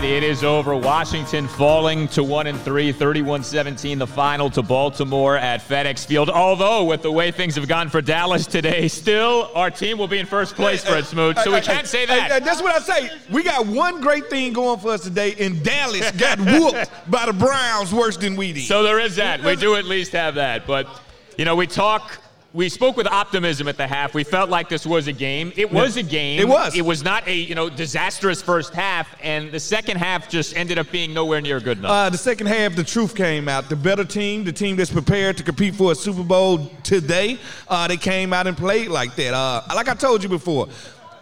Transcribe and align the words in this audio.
Right, 0.00 0.10
it 0.10 0.22
is 0.22 0.44
over. 0.44 0.74
Washington 0.76 1.46
falling 1.46 2.08
to 2.08 2.24
1 2.24 2.46
and 2.46 2.60
3, 2.60 2.92
31-17 2.92 3.98
the 3.98 4.06
final 4.06 4.48
to 4.50 4.62
Baltimore 4.62 5.36
at 5.36 5.60
FedEx 5.60 6.06
Field. 6.06 6.30
Although 6.30 6.84
with 6.84 7.02
the 7.02 7.12
way 7.12 7.30
things 7.30 7.54
have 7.56 7.68
gone 7.68 7.88
for 7.88 8.00
Dallas 8.00 8.46
today, 8.46 8.88
still 8.88 9.50
our 9.54 9.70
team 9.70 9.98
will 9.98 10.08
be 10.08 10.18
in 10.18 10.26
first 10.26 10.54
place, 10.54 10.84
Fred 10.84 11.04
Smoot. 11.04 11.38
So 11.38 11.52
we 11.52 11.60
can't 11.60 11.86
say 11.86 12.06
that. 12.06 12.44
that's 12.44 12.62
what 12.62 12.74
I 12.74 12.78
say. 12.78 13.10
We 13.30 13.42
got 13.42 13.66
one 13.66 14.00
great 14.00 14.28
thing 14.30 14.52
going 14.52 14.80
for 14.80 14.92
us 14.92 15.02
today, 15.02 15.34
and 15.38 15.62
Dallas 15.62 16.10
got 16.12 16.38
whooped 16.40 16.90
by 17.10 17.26
the 17.26 17.32
Browns 17.32 17.92
worse 17.92 18.16
than 18.16 18.36
we 18.36 18.52
did. 18.52 18.64
So 18.64 18.82
there 18.82 18.98
is 19.00 19.16
that. 19.16 19.42
We 19.42 19.56
do 19.56 19.74
at 19.76 19.84
least 19.84 20.12
have 20.12 20.36
that. 20.36 20.66
But 20.66 20.88
you 21.36 21.44
know, 21.44 21.56
we 21.56 21.66
talk 21.66 22.18
we 22.52 22.68
spoke 22.68 22.96
with 22.96 23.06
optimism 23.06 23.68
at 23.68 23.76
the 23.76 23.86
half. 23.86 24.12
We 24.12 24.24
felt 24.24 24.50
like 24.50 24.68
this 24.68 24.84
was 24.84 25.06
a 25.06 25.12
game. 25.12 25.52
It 25.56 25.70
was 25.70 25.96
a 25.96 26.02
game. 26.02 26.40
It 26.40 26.48
was. 26.48 26.76
It 26.76 26.84
was 26.84 27.04
not 27.04 27.26
a 27.28 27.34
you 27.34 27.54
know 27.54 27.70
disastrous 27.70 28.42
first 28.42 28.74
half, 28.74 29.08
and 29.22 29.52
the 29.52 29.60
second 29.60 29.98
half 29.98 30.28
just 30.28 30.56
ended 30.56 30.78
up 30.78 30.90
being 30.90 31.14
nowhere 31.14 31.40
near 31.40 31.60
good 31.60 31.78
enough. 31.78 31.90
Uh, 31.90 32.10
the 32.10 32.18
second 32.18 32.48
half, 32.48 32.74
the 32.74 32.82
truth 32.82 33.14
came 33.14 33.48
out. 33.48 33.68
The 33.68 33.76
better 33.76 34.04
team, 34.04 34.44
the 34.44 34.52
team 34.52 34.76
that's 34.76 34.90
prepared 34.90 35.36
to 35.36 35.44
compete 35.44 35.76
for 35.76 35.92
a 35.92 35.94
Super 35.94 36.24
Bowl 36.24 36.66
today, 36.82 37.38
uh, 37.68 37.86
they 37.86 37.96
came 37.96 38.32
out 38.32 38.46
and 38.48 38.56
played 38.56 38.88
like 38.88 39.14
that. 39.16 39.32
Uh, 39.32 39.62
like 39.74 39.88
I 39.88 39.94
told 39.94 40.22
you 40.22 40.28
before, 40.28 40.68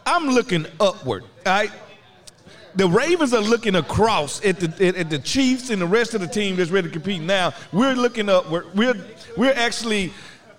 I'm 0.06 0.28
looking 0.28 0.66
upward. 0.80 1.24
All 1.44 1.52
right. 1.52 1.70
The 2.74 2.88
Ravens 2.88 3.34
are 3.34 3.40
looking 3.42 3.74
across 3.74 4.44
at 4.44 4.60
the 4.60 4.86
at, 4.86 4.94
at 4.94 5.10
the 5.10 5.18
Chiefs 5.18 5.70
and 5.70 5.82
the 5.82 5.86
rest 5.86 6.14
of 6.14 6.20
the 6.20 6.28
team 6.28 6.56
that's 6.56 6.70
ready 6.70 6.86
to 6.88 6.92
compete. 6.92 7.20
Now 7.20 7.52
we're 7.72 7.94
looking 7.94 8.28
up. 8.28 8.48
We're 8.50 8.64
We're 8.74 8.94
we're 9.36 9.54
actually 9.54 10.12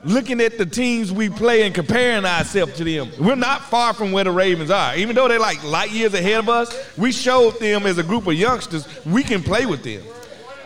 looking 0.03 0.39
at 0.39 0.57
the 0.57 0.65
teams 0.65 1.11
we 1.11 1.29
play 1.29 1.63
and 1.63 1.75
comparing 1.75 2.25
ourselves 2.25 2.73
to 2.77 2.83
them. 2.83 3.11
We're 3.19 3.35
not 3.35 3.63
far 3.63 3.93
from 3.93 4.11
where 4.11 4.23
the 4.23 4.31
Ravens 4.31 4.71
are. 4.71 4.95
Even 4.95 5.15
though 5.15 5.27
they're 5.27 5.39
like 5.39 5.61
light 5.63 5.91
years 5.91 6.13
ahead 6.13 6.39
of 6.39 6.49
us, 6.49 6.73
we 6.97 7.11
showed 7.11 7.59
them 7.59 7.85
as 7.85 7.97
a 7.97 8.03
group 8.03 8.27
of 8.27 8.33
youngsters 8.33 8.87
we 9.05 9.23
can 9.23 9.43
play 9.43 9.65
with 9.65 9.83
them. 9.83 10.01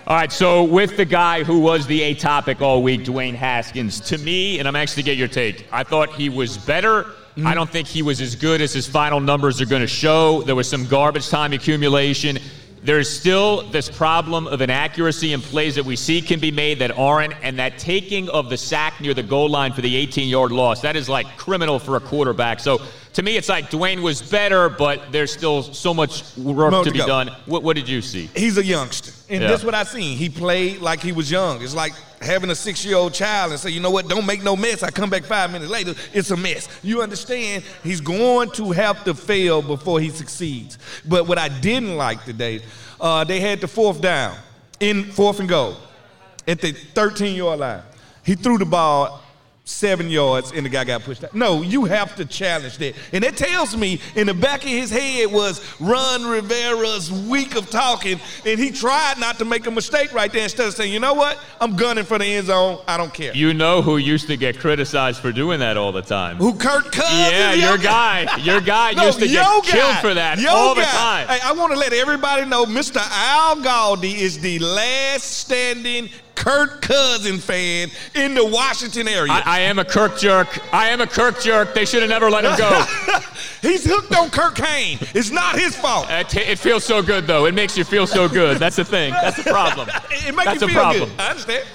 All 0.06 0.18
right, 0.18 0.32
so 0.32 0.66
with 0.66 0.98
the 0.98 1.06
guy 1.06 1.44
who 1.44 1.60
was 1.60 1.88
the 1.88 2.02
A 2.02 2.14
topic 2.14 2.62
all 2.62 2.84
week, 2.84 3.02
Dwayne 3.02 3.36
Haskins, 3.36 4.02
to 4.02 4.18
me, 4.18 4.60
and 4.60 4.68
I'm 4.68 4.76
anxious 4.76 4.96
to 4.96 5.04
get 5.04 5.18
your 5.18 5.30
take, 5.30 5.66
I 5.72 5.84
thought 5.84 6.14
he 6.14 6.28
was 6.28 6.58
better. 6.58 7.04
Mm-hmm. 7.04 7.48
I 7.48 7.56
don't 7.56 7.70
think 7.70 7.88
he 7.88 8.02
was 8.02 8.20
as 8.20 8.36
good 8.36 8.62
as 8.62 8.74
his 8.74 8.86
final 8.86 9.20
numbers 9.22 9.62
are 9.62 9.66
going 9.66 9.82
to 9.82 9.88
show. 9.88 10.44
There 10.44 10.56
was 10.56 10.70
some 10.70 10.86
garbage 10.86 11.30
time 11.30 11.54
accumulation 11.54 12.38
there's 12.84 13.10
still 13.10 13.64
this 13.70 13.90
problem 13.90 14.46
of 14.48 14.62
inaccuracy 14.62 15.32
in 15.32 15.42
plays 15.42 15.76
that 15.76 15.86
we 15.86 15.96
see 15.96 16.22
can 16.22 16.40
be 16.40 16.52
made 16.52 16.80
that 16.80 16.92
aren't, 16.98 17.34
and 17.42 17.58
that 17.58 17.78
taking 17.78 18.30
of 18.30 18.50
the 18.50 18.58
sack 18.58 19.00
near 19.00 19.14
the 19.14 19.24
goal 19.24 19.50
line 19.50 19.72
for 19.72 19.82
the 19.82 19.96
18 19.96 20.28
yard 20.28 20.52
loss, 20.52 20.82
that 20.82 20.96
is 20.98 21.08
like 21.08 21.38
criminal 21.38 21.80
for 21.80 21.96
a 21.96 22.02
quarterback. 22.02 22.60
So 22.60 22.82
to 23.14 23.22
me, 23.22 23.38
it's 23.38 23.50
like 23.50 23.70
Dwayne 23.70 24.02
was 24.02 24.22
better, 24.22 24.70
but 24.70 25.12
there's 25.12 25.32
still 25.32 25.62
so 25.62 25.94
much 25.94 26.36
work 26.38 26.74
to, 26.74 26.84
to 26.86 26.92
be 26.92 26.98
done. 26.98 27.28
What, 27.46 27.62
what, 27.62 27.76
did 27.76 27.88
you 27.88 28.02
see? 28.02 28.30
He's 28.36 28.58
a 28.58 28.66
youngster, 28.66 29.12
and 29.30 29.42
yeah. 29.42 29.50
that's 29.50 29.64
what 29.64 29.76
I 29.76 29.84
seen. 29.84 30.18
He 30.18 30.30
played 30.30 30.80
like 30.80 31.00
he 31.00 31.12
was 31.12 31.30
young. 31.30 31.62
It's 31.62 31.76
like 31.76 31.94
having 32.22 32.50
a 32.50 32.56
six-year-old 32.56 33.14
child 33.14 33.52
and 33.52 33.60
say, 33.60 33.70
you 33.70 33.80
know 33.80 33.92
what, 33.92 34.08
don't 34.08 34.26
make 34.26 34.44
no 34.44 34.56
mess. 34.56 34.82
I 34.82 34.90
come 34.90 35.10
back 35.10 35.26
five 35.26 35.52
minutes 35.52 35.72
later, 35.72 35.94
it's 36.14 36.32
a 36.32 36.38
mess. 36.38 36.68
You 36.82 37.02
understand? 37.02 37.64
He's 37.84 38.02
going 38.02 38.50
to 38.52 38.72
have 38.72 39.04
to 39.04 39.14
fail 39.14 39.62
before 39.62 40.00
he 40.00 40.10
succeeds. 40.10 40.80
But 41.06 41.28
what 41.28 41.38
I 41.38 41.50
didn't 41.50 41.96
like 41.98 42.24
today, 42.26 42.62
uh, 43.00 43.24
they 43.26 43.40
had 43.40 43.62
the 43.62 43.68
fourth 43.68 44.02
down 44.02 44.36
in 44.80 45.04
fourth 45.12 45.40
and 45.40 45.50
goal 45.50 45.78
at 46.48 46.62
the 46.62 46.74
13-yard 46.74 47.60
line. 47.60 47.82
He 48.26 48.36
threw 48.36 48.58
the 48.58 48.66
ball 48.66 49.23
seven 49.66 50.10
yards 50.10 50.52
and 50.52 50.66
the 50.66 50.70
guy 50.70 50.84
got 50.84 51.02
pushed 51.04 51.24
out. 51.24 51.34
No, 51.34 51.62
you 51.62 51.86
have 51.86 52.16
to 52.18 52.26
challenge 52.26 52.78
that. 52.80 52.96
And 53.14 53.24
that 53.24 53.38
tells 53.38 53.78
me 53.78 54.02
in 54.16 54.28
the 54.28 54.34
back 54.34 54.64
of 54.64 54.70
his 54.70 54.90
head 54.90 55.32
was 55.32 55.64
Ron 55.80 56.26
Rivera's 56.26 57.12
week 57.12 57.56
of 57.56 57.70
talking, 57.70 58.20
and 58.46 58.60
he 58.60 58.72
tried 58.72 59.20
not 59.20 59.38
to 59.40 59.46
make 59.46 59.66
a 59.66 59.72
mistake 59.72 60.14
right 60.14 60.32
there 60.32 60.44
instead 60.44 60.68
of 60.68 60.74
saying, 60.74 60.92
you 60.92 61.00
know 61.00 61.14
what, 61.14 61.40
I'm 61.62 61.76
gunning 61.78 62.04
for 62.04 62.20
the 62.20 62.26
end 62.26 62.48
zone. 62.48 62.80
I 62.88 62.98
don't 62.98 63.14
care. 63.14 63.34
You 63.34 63.54
know 63.54 63.82
who 63.82 63.98
used 63.98 64.28
to 64.28 64.38
get 64.38 64.60
criticized 64.60 65.20
for 65.20 65.32
doing 65.32 65.60
that 65.62 65.78
all 65.78 65.92
the 65.92 66.02
time? 66.02 66.38
Who, 66.38 66.54
Kirk 66.56 66.92
Cousins? 66.92 67.32
Yeah, 67.32 67.54
your 67.54 67.78
guy. 67.78 68.38
Your 68.38 68.60
guy 68.74 68.92
no, 68.94 69.06
used 69.06 69.20
to 69.20 69.28
get 69.28 69.44
guy. 69.46 69.62
killed 69.62 69.98
for 69.98 70.14
that 70.14 70.40
yo 70.40 70.50
all 70.50 70.76
guy. 70.76 70.82
the 70.82 70.88
time. 70.88 71.28
Hey, 71.28 71.40
I 71.42 71.54
want 71.54 71.72
to 71.72 71.80
let 71.80 71.94
everybody 71.94 72.46
know 72.46 72.66
Mr. 72.66 72.98
Al 72.98 73.56
Galdi 73.58 74.14
is 74.16 74.40
the 74.40 74.60
last 74.60 75.24
standing 75.24 76.10
Kirk 76.44 76.82
Cousin 76.82 77.38
fan 77.38 77.90
in 78.16 78.34
the 78.34 78.46
Washington 78.46 79.08
area. 79.08 79.32
I, 79.32 79.44
I, 79.46 79.60
am 79.62 79.80
a 79.80 79.86
Kirk 79.86 80.18
jerk. 80.18 80.60
I 80.74 80.90
am 80.90 81.00
a 81.00 81.08
Kirk 81.08 81.40
jerk. 81.40 81.74
They 81.74 81.86
should 81.86 82.02
have 82.02 82.10
never 82.10 82.30
let 82.30 82.44
him 82.44 82.58
go. 82.58 82.86
He's 83.62 83.86
hooked 83.86 84.14
on 84.14 84.30
Kirk 84.30 84.56
Kane. 84.56 84.98
It's 85.14 85.32
not 85.32 85.58
his 85.58 85.74
fault. 85.74 86.08
It, 86.10 86.36
it, 86.36 86.60
feels 86.60 86.84
so 86.84 87.02
good, 87.02 87.28
though. 87.28 87.46
It 87.46 87.54
makes 87.54 87.78
you 87.78 87.86
feel 87.86 88.06
so 88.06 88.28
good. 88.28 88.58
That's 88.58 88.76
the 88.76 88.84
thing. 88.84 89.14
That's 89.14 89.42
the 89.42 89.50
problem. 89.50 89.88
it 90.12 90.36
makes 90.36 90.46
That's 90.46 90.62
you 90.62 90.68
feel 90.68 90.82
problem. 90.82 91.10
good. 91.12 91.20
I 91.22 91.30
understand. 91.30 91.66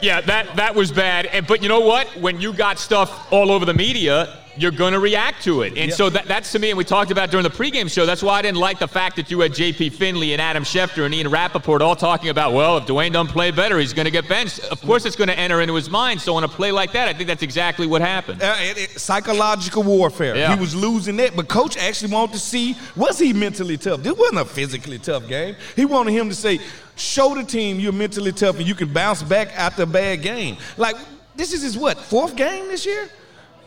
Yeah, 0.00 0.20
that, 0.20 0.54
that 0.54 0.76
was 0.76 0.92
bad. 0.92 1.26
And, 1.26 1.44
but 1.44 1.60
you 1.60 1.68
know 1.68 1.80
what? 1.80 2.06
When 2.20 2.40
you 2.40 2.52
got 2.52 2.78
stuff 2.78 3.32
all 3.32 3.50
over 3.50 3.64
the 3.64 3.74
media, 3.74 4.39
you're 4.56 4.70
going 4.70 4.92
to 4.92 5.00
react 5.00 5.42
to 5.44 5.62
it. 5.62 5.68
And 5.68 5.88
yep. 5.88 5.92
so 5.92 6.10
that, 6.10 6.26
that's 6.26 6.52
to 6.52 6.58
me, 6.58 6.70
and 6.70 6.78
we 6.78 6.84
talked 6.84 7.10
about 7.10 7.30
during 7.30 7.44
the 7.44 7.50
pregame 7.50 7.90
show, 7.90 8.06
that's 8.06 8.22
why 8.22 8.38
I 8.38 8.42
didn't 8.42 8.58
like 8.58 8.78
the 8.78 8.88
fact 8.88 9.16
that 9.16 9.30
you 9.30 9.40
had 9.40 9.54
J.P. 9.54 9.90
Finlay 9.90 10.32
and 10.32 10.40
Adam 10.40 10.64
Schefter 10.64 11.04
and 11.04 11.14
Ian 11.14 11.28
Rapoport 11.30 11.82
all 11.82 11.96
talking 11.96 12.28
about, 12.28 12.52
well, 12.52 12.76
if 12.78 12.84
Dwayne 12.84 13.12
doesn't 13.12 13.32
play 13.32 13.50
better, 13.50 13.78
he's 13.78 13.92
going 13.92 14.06
to 14.06 14.10
get 14.10 14.28
benched. 14.28 14.60
Of 14.64 14.80
course, 14.82 15.04
it's 15.04 15.16
going 15.16 15.28
to 15.28 15.38
enter 15.38 15.60
into 15.60 15.74
his 15.74 15.88
mind. 15.88 16.20
So 16.20 16.34
on 16.34 16.44
a 16.44 16.48
play 16.48 16.72
like 16.72 16.92
that, 16.92 17.08
I 17.08 17.12
think 17.12 17.28
that's 17.28 17.42
exactly 17.42 17.86
what 17.86 18.02
happened. 18.02 18.42
Uh, 18.42 18.56
it, 18.60 18.78
it, 18.78 18.90
psychological 19.00 19.82
warfare. 19.82 20.36
Yeah. 20.36 20.54
He 20.54 20.60
was 20.60 20.74
losing 20.74 21.16
that, 21.16 21.36
but 21.36 21.48
coach 21.48 21.76
actually 21.76 22.12
wanted 22.12 22.32
to 22.32 22.38
see, 22.40 22.76
was 22.96 23.18
he 23.18 23.32
mentally 23.32 23.76
tough? 23.76 24.02
This 24.02 24.16
wasn't 24.16 24.40
a 24.40 24.44
physically 24.44 24.98
tough 24.98 25.28
game. 25.28 25.56
He 25.76 25.84
wanted 25.84 26.12
him 26.12 26.28
to 26.28 26.34
say, 26.34 26.60
show 26.96 27.34
the 27.34 27.44
team 27.44 27.80
you're 27.80 27.92
mentally 27.92 28.32
tough 28.32 28.58
and 28.58 28.66
you 28.66 28.74
can 28.74 28.92
bounce 28.92 29.22
back 29.22 29.56
after 29.56 29.84
a 29.84 29.86
bad 29.86 30.22
game. 30.22 30.56
Like, 30.76 30.96
this 31.36 31.52
is 31.52 31.62
his 31.62 31.78
what, 31.78 31.98
fourth 31.98 32.36
game 32.36 32.68
this 32.68 32.84
year? 32.84 33.08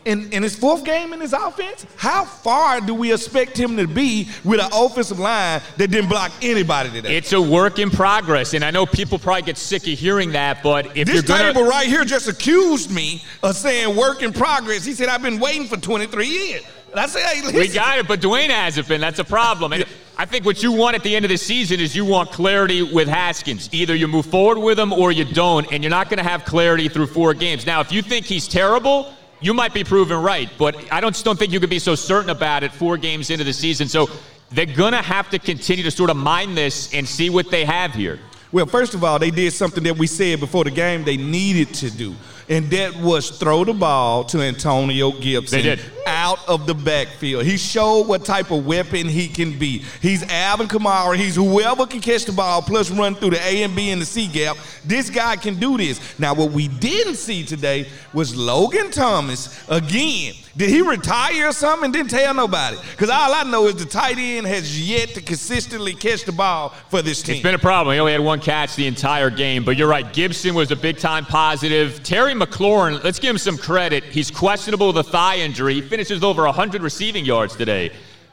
In, 0.04 0.32
in 0.32 0.42
his 0.42 0.56
fourth 0.56 0.84
game 0.84 1.12
in 1.12 1.20
his 1.20 1.32
offense, 1.32 1.86
how 1.96 2.24
far 2.24 2.80
do 2.80 2.94
we 2.94 3.12
expect 3.12 3.58
him 3.58 3.76
to 3.76 3.86
be 3.86 4.28
with 4.44 4.60
an 4.60 4.70
offensive 4.72 5.18
line 5.18 5.60
that 5.76 5.90
didn't 5.90 6.08
block 6.08 6.32
anybody 6.42 6.90
today? 6.90 7.16
It's 7.16 7.32
a 7.32 7.40
work 7.40 7.78
in 7.78 7.90
progress, 7.90 8.54
and 8.54 8.64
I 8.64 8.70
know 8.70 8.86
people 8.86 9.18
probably 9.18 9.42
get 9.42 9.56
sick 9.56 9.82
of 9.82 9.98
hearing 9.98 10.32
that, 10.32 10.62
but 10.62 10.86
if 10.96 11.06
this 11.06 11.14
you're 11.14 11.22
gonna... 11.22 11.52
table 11.52 11.64
right 11.64 11.86
here 11.86 12.04
just 12.04 12.28
accused 12.28 12.90
me 12.90 13.22
of 13.42 13.56
saying 13.56 13.96
work 13.96 14.22
in 14.22 14.32
progress. 14.32 14.84
He 14.84 14.92
said 14.92 15.08
I've 15.08 15.22
been 15.22 15.40
waiting 15.40 15.66
for 15.66 15.76
23 15.76 16.26
years. 16.26 16.62
And 16.90 17.00
I 17.00 17.06
said, 17.06 17.22
hey, 17.22 17.42
listen. 17.42 17.58
we 17.58 17.68
got 17.68 17.98
it, 17.98 18.06
but 18.06 18.20
Dwayne 18.20 18.50
hasn't 18.50 18.86
been. 18.86 19.00
That's 19.00 19.18
a 19.18 19.24
problem. 19.24 19.72
And 19.72 19.84
I 20.16 20.26
think 20.26 20.44
what 20.44 20.62
you 20.62 20.70
want 20.70 20.94
at 20.94 21.02
the 21.02 21.16
end 21.16 21.24
of 21.24 21.28
the 21.28 21.36
season 21.36 21.80
is 21.80 21.96
you 21.96 22.04
want 22.04 22.30
clarity 22.30 22.84
with 22.84 23.08
Haskins. 23.08 23.68
Either 23.72 23.96
you 23.96 24.06
move 24.06 24.26
forward 24.26 24.60
with 24.60 24.78
him 24.78 24.92
or 24.92 25.10
you 25.10 25.24
don't, 25.24 25.66
and 25.72 25.82
you're 25.82 25.90
not 25.90 26.08
going 26.08 26.18
to 26.18 26.28
have 26.28 26.44
clarity 26.44 26.88
through 26.88 27.08
four 27.08 27.34
games. 27.34 27.66
Now, 27.66 27.80
if 27.80 27.90
you 27.90 28.00
think 28.00 28.26
he's 28.26 28.46
terrible 28.46 29.12
you 29.44 29.54
might 29.54 29.74
be 29.74 29.84
proven 29.84 30.20
right, 30.20 30.50
but 30.58 30.76
I 30.92 31.00
don't, 31.00 31.12
just 31.12 31.24
don't 31.24 31.38
think 31.38 31.52
you 31.52 31.60
could 31.60 31.70
be 31.70 31.78
so 31.78 31.94
certain 31.94 32.30
about 32.30 32.62
it 32.62 32.72
four 32.72 32.96
games 32.96 33.30
into 33.30 33.44
the 33.44 33.52
season. 33.52 33.88
So 33.88 34.08
they're 34.50 34.66
going 34.66 34.92
to 34.92 35.02
have 35.02 35.30
to 35.30 35.38
continue 35.38 35.84
to 35.84 35.90
sort 35.90 36.10
of 36.10 36.16
mine 36.16 36.54
this 36.54 36.92
and 36.94 37.06
see 37.06 37.30
what 37.30 37.50
they 37.50 37.64
have 37.64 37.92
here. 37.92 38.18
Well, 38.52 38.66
first 38.66 38.94
of 38.94 39.04
all, 39.04 39.18
they 39.18 39.30
did 39.30 39.52
something 39.52 39.82
that 39.84 39.98
we 39.98 40.06
said 40.06 40.40
before 40.40 40.64
the 40.64 40.70
game 40.70 41.04
they 41.04 41.16
needed 41.16 41.74
to 41.74 41.90
do 41.90 42.14
and 42.48 42.70
that 42.70 42.96
was 42.96 43.30
throw 43.30 43.64
the 43.64 43.72
ball 43.72 44.24
to 44.24 44.40
Antonio 44.40 45.12
Gibson 45.12 45.58
they 45.58 45.76
did. 45.76 45.80
Out 46.06 46.46
of 46.48 46.66
the 46.66 46.74
backfield. 46.74 47.44
He 47.44 47.56
showed 47.56 48.06
what 48.06 48.24
type 48.24 48.50
of 48.50 48.66
weapon 48.66 49.08
he 49.08 49.28
can 49.28 49.58
be. 49.58 49.84
He's 50.00 50.22
Alvin 50.24 50.68
Kamara. 50.68 51.16
He's 51.16 51.36
whoever 51.36 51.86
can 51.86 52.00
catch 52.00 52.24
the 52.24 52.32
ball 52.32 52.62
plus 52.62 52.90
run 52.90 53.14
through 53.14 53.30
the 53.30 53.42
A 53.42 53.62
and 53.62 53.74
B 53.74 53.90
and 53.90 54.00
the 54.00 54.06
C 54.06 54.28
gap. 54.28 54.56
This 54.84 55.10
guy 55.10 55.36
can 55.36 55.58
do 55.58 55.76
this. 55.76 56.18
Now, 56.18 56.34
what 56.34 56.52
we 56.52 56.68
didn't 56.68 57.16
see 57.16 57.44
today 57.44 57.88
was 58.12 58.36
Logan 58.36 58.90
Thomas 58.90 59.68
again. 59.68 60.34
Did 60.56 60.70
he 60.70 60.82
retire 60.82 61.48
or 61.48 61.52
something? 61.52 61.90
Didn't 61.90 62.10
tell 62.10 62.32
nobody. 62.32 62.76
Because 62.92 63.10
all 63.10 63.34
I 63.34 63.42
know 63.42 63.66
is 63.66 63.74
the 63.74 63.84
tight 63.84 64.18
end 64.18 64.46
has 64.46 64.88
yet 64.88 65.08
to 65.10 65.20
consistently 65.20 65.94
catch 65.94 66.24
the 66.24 66.32
ball 66.32 66.68
for 66.90 67.02
this 67.02 67.22
team. 67.22 67.34
It's 67.34 67.42
been 67.42 67.56
a 67.56 67.58
problem. 67.58 67.94
He 67.94 67.98
only 67.98 68.12
had 68.12 68.20
one 68.20 68.38
catch 68.38 68.76
the 68.76 68.86
entire 68.86 69.30
game. 69.30 69.64
But 69.64 69.76
you're 69.76 69.88
right. 69.88 70.12
Gibson 70.12 70.54
was 70.54 70.70
a 70.70 70.76
big 70.76 70.98
time 70.98 71.24
positive. 71.24 72.04
Terry 72.04 72.34
McLaurin, 72.34 73.02
let's 73.02 73.18
give 73.18 73.30
him 73.30 73.38
some 73.38 73.58
credit. 73.58 74.04
He's 74.04 74.30
questionable 74.30 74.88
with 74.88 74.98
a 74.98 75.02
thigh 75.02 75.38
injury. 75.38 75.80
He 75.94 75.98
finishes 75.98 76.24
over 76.24 76.42
100 76.42 76.82
receiving 76.82 77.24
yards 77.24 77.54
today. 77.54 77.92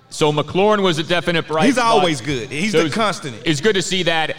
So 0.09 0.31
McLaurin 0.31 0.81
was 0.81 0.97
a 0.97 1.03
definite 1.03 1.45
bright 1.45 1.65
He's 1.67 1.75
spot. 1.75 1.85
always 1.85 2.19
good. 2.19 2.49
He's 2.49 2.71
so 2.71 2.85
the 2.85 2.89
constant. 2.89 3.39
It's 3.45 3.61
good 3.61 3.75
to 3.75 3.83
see 3.83 4.01
that. 4.01 4.35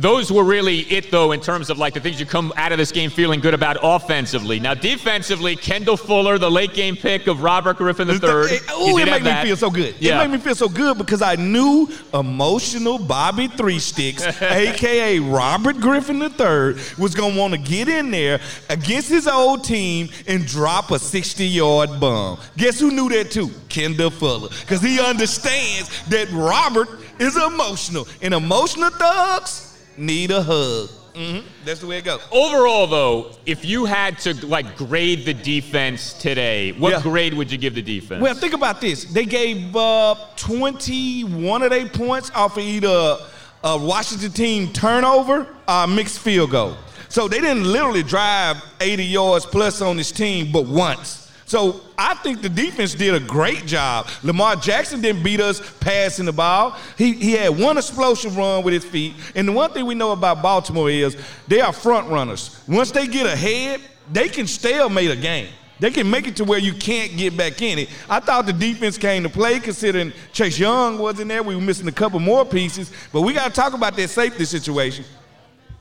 Those 0.00 0.32
were 0.32 0.44
really 0.44 0.80
it, 0.80 1.10
though, 1.10 1.32
in 1.32 1.40
terms 1.40 1.68
of 1.68 1.76
like 1.76 1.92
the 1.92 2.00
things 2.00 2.18
you 2.18 2.24
come 2.24 2.52
out 2.56 2.72
of 2.72 2.78
this 2.78 2.90
game 2.90 3.10
feeling 3.10 3.38
good 3.38 3.52
about 3.52 3.76
offensively. 3.82 4.58
Now, 4.58 4.72
defensively, 4.72 5.56
Kendall 5.56 5.98
Fuller, 5.98 6.38
the 6.38 6.50
late 6.50 6.72
game 6.72 6.96
pick 6.96 7.26
of 7.26 7.42
Robert 7.42 7.76
Griffin 7.76 8.08
III. 8.08 8.18
Oh, 8.20 8.98
it 8.98 9.04
made 9.04 9.22
me 9.22 9.42
feel 9.42 9.56
so 9.56 9.70
good. 9.70 9.94
Yeah. 9.98 10.16
It 10.16 10.28
made 10.28 10.38
me 10.38 10.42
feel 10.42 10.54
so 10.54 10.68
good 10.68 10.96
because 10.96 11.20
I 11.20 11.36
knew 11.36 11.88
emotional 12.14 12.98
Bobby 12.98 13.48
Three 13.48 13.78
Sticks, 13.78 14.24
aka 14.42 15.18
Robert 15.18 15.78
Griffin 15.80 16.22
III, 16.22 16.82
was 16.98 17.14
gonna 17.14 17.36
want 17.36 17.52
to 17.52 17.58
get 17.58 17.88
in 17.88 18.10
there 18.10 18.40
against 18.70 19.10
his 19.10 19.28
old 19.28 19.64
team 19.64 20.08
and 20.26 20.46
drop 20.46 20.90
a 20.90 20.94
60-yard 20.94 22.00
bomb. 22.00 22.38
Guess 22.56 22.80
who 22.80 22.90
knew 22.90 23.10
that 23.10 23.30
too? 23.30 23.50
Kendall 23.68 24.10
Fuller, 24.10 24.48
because 24.60 24.80
he 24.80 24.98
understands 24.98 25.90
that 26.06 26.30
Robert 26.32 26.88
is 27.18 27.36
emotional, 27.36 28.08
and 28.22 28.32
emotional 28.32 28.90
thugs 28.90 29.69
need 30.00 30.30
a 30.30 30.42
hug. 30.42 30.88
Mm-hmm. 31.14 31.46
That's 31.64 31.80
the 31.80 31.86
way 31.86 31.98
it 31.98 32.04
goes. 32.04 32.20
Overall, 32.32 32.86
though, 32.86 33.32
if 33.44 33.64
you 33.64 33.84
had 33.84 34.18
to 34.20 34.46
like 34.46 34.76
grade 34.76 35.24
the 35.24 35.34
defense 35.34 36.14
today, 36.14 36.72
what 36.72 36.92
yeah. 36.92 37.02
grade 37.02 37.34
would 37.34 37.50
you 37.50 37.58
give 37.58 37.74
the 37.74 37.82
defense? 37.82 38.22
Well, 38.22 38.34
think 38.34 38.54
about 38.54 38.80
this. 38.80 39.04
They 39.04 39.24
gave 39.24 39.74
up 39.76 40.36
21 40.36 41.62
of 41.62 41.70
their 41.70 41.88
points 41.88 42.30
off 42.30 42.56
of 42.56 42.62
either 42.62 43.18
a 43.62 43.76
Washington 43.76 44.30
team 44.30 44.72
turnover 44.72 45.46
or 45.68 45.86
mixed 45.86 46.20
field 46.20 46.52
goal. 46.52 46.76
So 47.08 47.26
they 47.26 47.40
didn't 47.40 47.64
literally 47.64 48.04
drive 48.04 48.62
80 48.80 49.04
yards 49.04 49.44
plus 49.44 49.82
on 49.82 49.96
this 49.96 50.12
team, 50.12 50.52
but 50.52 50.64
once. 50.66 51.19
So 51.50 51.80
I 51.98 52.14
think 52.14 52.42
the 52.42 52.48
defense 52.48 52.94
did 52.94 53.12
a 53.12 53.18
great 53.18 53.66
job. 53.66 54.06
Lamar 54.22 54.54
Jackson 54.54 55.00
didn't 55.00 55.24
beat 55.24 55.40
us 55.40 55.60
passing 55.80 56.26
the 56.26 56.32
ball. 56.32 56.76
He, 56.96 57.12
he 57.14 57.32
had 57.32 57.58
one 57.58 57.76
explosive 57.76 58.36
run 58.36 58.62
with 58.62 58.72
his 58.72 58.84
feet. 58.84 59.16
And 59.34 59.48
the 59.48 59.52
one 59.52 59.72
thing 59.72 59.84
we 59.84 59.96
know 59.96 60.12
about 60.12 60.42
Baltimore 60.42 60.88
is 60.88 61.16
they 61.48 61.60
are 61.60 61.72
front 61.72 62.08
runners. 62.08 62.62
Once 62.68 62.92
they 62.92 63.08
get 63.08 63.26
ahead, 63.26 63.80
they 64.12 64.28
can 64.28 64.46
stalemate 64.46 65.10
a 65.10 65.16
game. 65.16 65.48
They 65.80 65.90
can 65.90 66.08
make 66.08 66.28
it 66.28 66.36
to 66.36 66.44
where 66.44 66.60
you 66.60 66.72
can't 66.72 67.16
get 67.16 67.36
back 67.36 67.60
in 67.62 67.80
it. 67.80 67.88
I 68.08 68.20
thought 68.20 68.46
the 68.46 68.52
defense 68.52 68.96
came 68.96 69.24
to 69.24 69.28
play 69.28 69.58
considering 69.58 70.12
Chase 70.32 70.56
Young 70.56 70.98
wasn't 70.98 71.30
there. 71.30 71.42
We 71.42 71.56
were 71.56 71.60
missing 71.60 71.88
a 71.88 71.92
couple 71.92 72.20
more 72.20 72.44
pieces. 72.44 72.92
But 73.12 73.22
we 73.22 73.32
got 73.32 73.48
to 73.48 73.60
talk 73.60 73.72
about 73.72 73.96
that 73.96 74.08
safety 74.08 74.44
situation. 74.44 75.04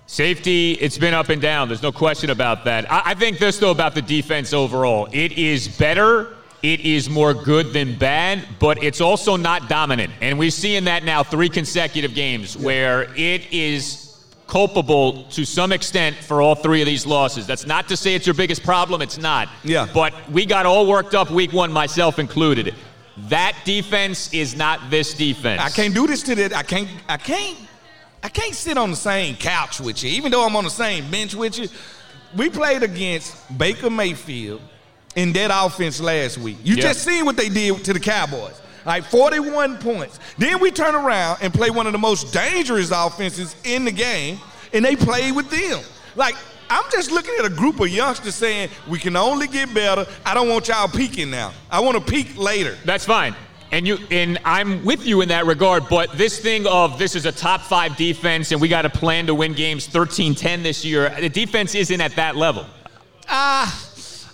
Safety, 0.10 0.72
it's 0.72 0.98
been 0.98 1.14
up 1.14 1.30
and 1.30 1.40
down. 1.40 1.68
There's 1.68 1.84
no 1.84 1.92
question 1.92 2.32
about 2.32 2.66
that. 2.66 2.92
I, 2.92 3.12
I, 3.12 3.14
think 3.14 3.38
this, 3.38 3.60
though, 3.60 3.70
about 3.70 3.94
the 3.94 4.02
defense 4.02 4.54
overall. 4.54 5.08
It 5.12 5.34
is 5.34 5.68
better. 5.68 6.36
It 6.64 6.80
is 6.80 7.08
more 7.08 7.36
good 7.36 7.74
than 7.74 7.96
bad, 7.96 8.44
but 8.58 8.82
it's 8.84 9.02
also 9.02 9.36
not 9.36 9.70
dominant. 9.70 10.12
And 10.20 10.40
we're 10.40 10.50
seeing 10.50 10.86
that 10.86 11.04
now 11.04 11.22
three 11.22 11.48
consecutive 11.48 12.16
games 12.16 12.58
where 12.58 13.04
it 13.16 13.54
is 13.54 14.18
culpable 14.48 15.26
to 15.26 15.46
some 15.46 15.72
extent 15.72 16.16
for 16.16 16.42
all 16.42 16.56
three 16.56 16.82
of 16.82 16.88
these 16.88 17.06
losses. 17.06 17.46
That's 17.46 17.68
not 17.68 17.88
to 17.90 17.96
say 17.96 18.16
it's 18.16 18.26
your 18.26 18.34
biggest 18.34 18.64
problem. 18.64 19.04
It's 19.04 19.20
not. 19.20 19.48
Yeah. 19.64 19.88
But 19.94 20.16
we 20.32 20.48
got 20.48 20.66
all 20.66 20.88
worked 20.88 21.14
up 21.14 21.30
week 21.30 21.54
one, 21.54 21.72
myself 21.72 22.18
included. 22.18 22.74
That 23.28 23.56
defense 23.64 24.34
is 24.34 24.56
not 24.56 24.90
this 24.90 25.14
defense. 25.14 25.62
I 25.62 25.70
can't 25.70 25.94
do 25.94 26.08
this 26.08 26.24
to 26.24 26.34
that. 26.34 26.56
I 26.56 26.64
can't. 26.64 26.90
I 27.08 27.18
can't 27.18 27.60
I 28.24 28.30
can't 28.30 28.54
sit 28.54 28.78
on 28.78 28.90
the 28.90 28.98
same 28.98 29.36
couch 29.36 29.80
with 29.80 30.04
you, 30.04 30.10
even 30.12 30.32
though 30.32 30.46
I'm 30.46 30.56
on 30.56 30.64
the 30.64 30.70
same 30.70 31.10
bench 31.10 31.36
with 31.36 31.58
you. 31.58 31.68
We 32.36 32.50
played 32.50 32.84
against 32.84 33.58
Baker 33.58 33.90
Mayfield 33.90 34.62
in 35.16 35.34
that 35.34 35.52
offense 35.54 36.00
last 36.00 36.38
week. 36.38 36.58
You 36.64 36.76
yep. 36.76 36.84
just 36.84 37.04
seen 37.04 37.26
what 37.26 37.38
they 37.38 37.50
did 37.50 37.84
to 37.86 37.94
the 37.94 38.00
Cowboys. 38.00 38.62
Like 38.86 39.04
41 39.06 39.78
points. 39.78 40.20
Then 40.38 40.60
we 40.60 40.72
turn 40.72 40.96
around 40.96 41.40
and 41.42 41.54
play 41.54 41.70
one 41.70 41.86
of 41.86 41.92
the 41.92 42.00
most 42.00 42.34
dangerous 42.34 42.92
offenses 42.92 43.56
in 43.64 43.86
the 43.86 43.92
game, 43.92 44.40
and 44.74 44.84
they 44.84 44.96
play 44.96 45.32
with 45.32 45.50
them. 45.50 45.84
Like, 46.16 46.36
I'm 46.70 46.84
just 46.92 47.12
looking 47.12 47.34
at 47.40 47.46
a 47.46 47.50
group 47.50 47.80
of 47.80 47.90
youngsters 47.90 48.36
saying, 48.36 48.70
we 48.88 49.00
can 49.00 49.16
only 49.16 49.48
get 49.48 49.74
better. 49.74 50.06
I 50.26 50.34
don't 50.34 50.50
want 50.50 50.68
y'all 50.68 50.88
peaking 50.88 51.32
now. 51.32 51.54
I 51.70 51.80
want 51.80 51.98
to 51.98 52.12
peak 52.12 52.38
later. 52.38 52.78
That's 52.86 53.06
fine. 53.06 53.36
And 53.72 53.88
you 53.88 54.00
and 54.10 54.40
I'm 54.44 54.84
with 54.84 55.06
you 55.06 55.22
in 55.22 55.30
that 55.30 55.46
regard, 55.46 55.88
but 55.90 56.12
this 56.14 56.40
thing 56.40 56.66
of 56.66 56.98
this 56.98 57.16
is 57.16 57.26
a 57.26 57.32
top 57.32 57.62
five 57.62 57.96
defense 57.96 58.52
and 58.52 58.60
we 58.60 58.68
got 58.68 58.86
a 58.86 58.90
plan 58.90 59.28
to 59.28 59.36
win 59.36 59.54
games 59.54 59.88
13-10 59.88 60.64
this 60.64 60.84
year, 60.84 61.16
the 61.20 61.30
defense 61.30 61.76
isn't 61.76 62.02
at 62.02 62.16
that 62.16 62.36
level. 62.36 62.66
Uh, 63.28 63.72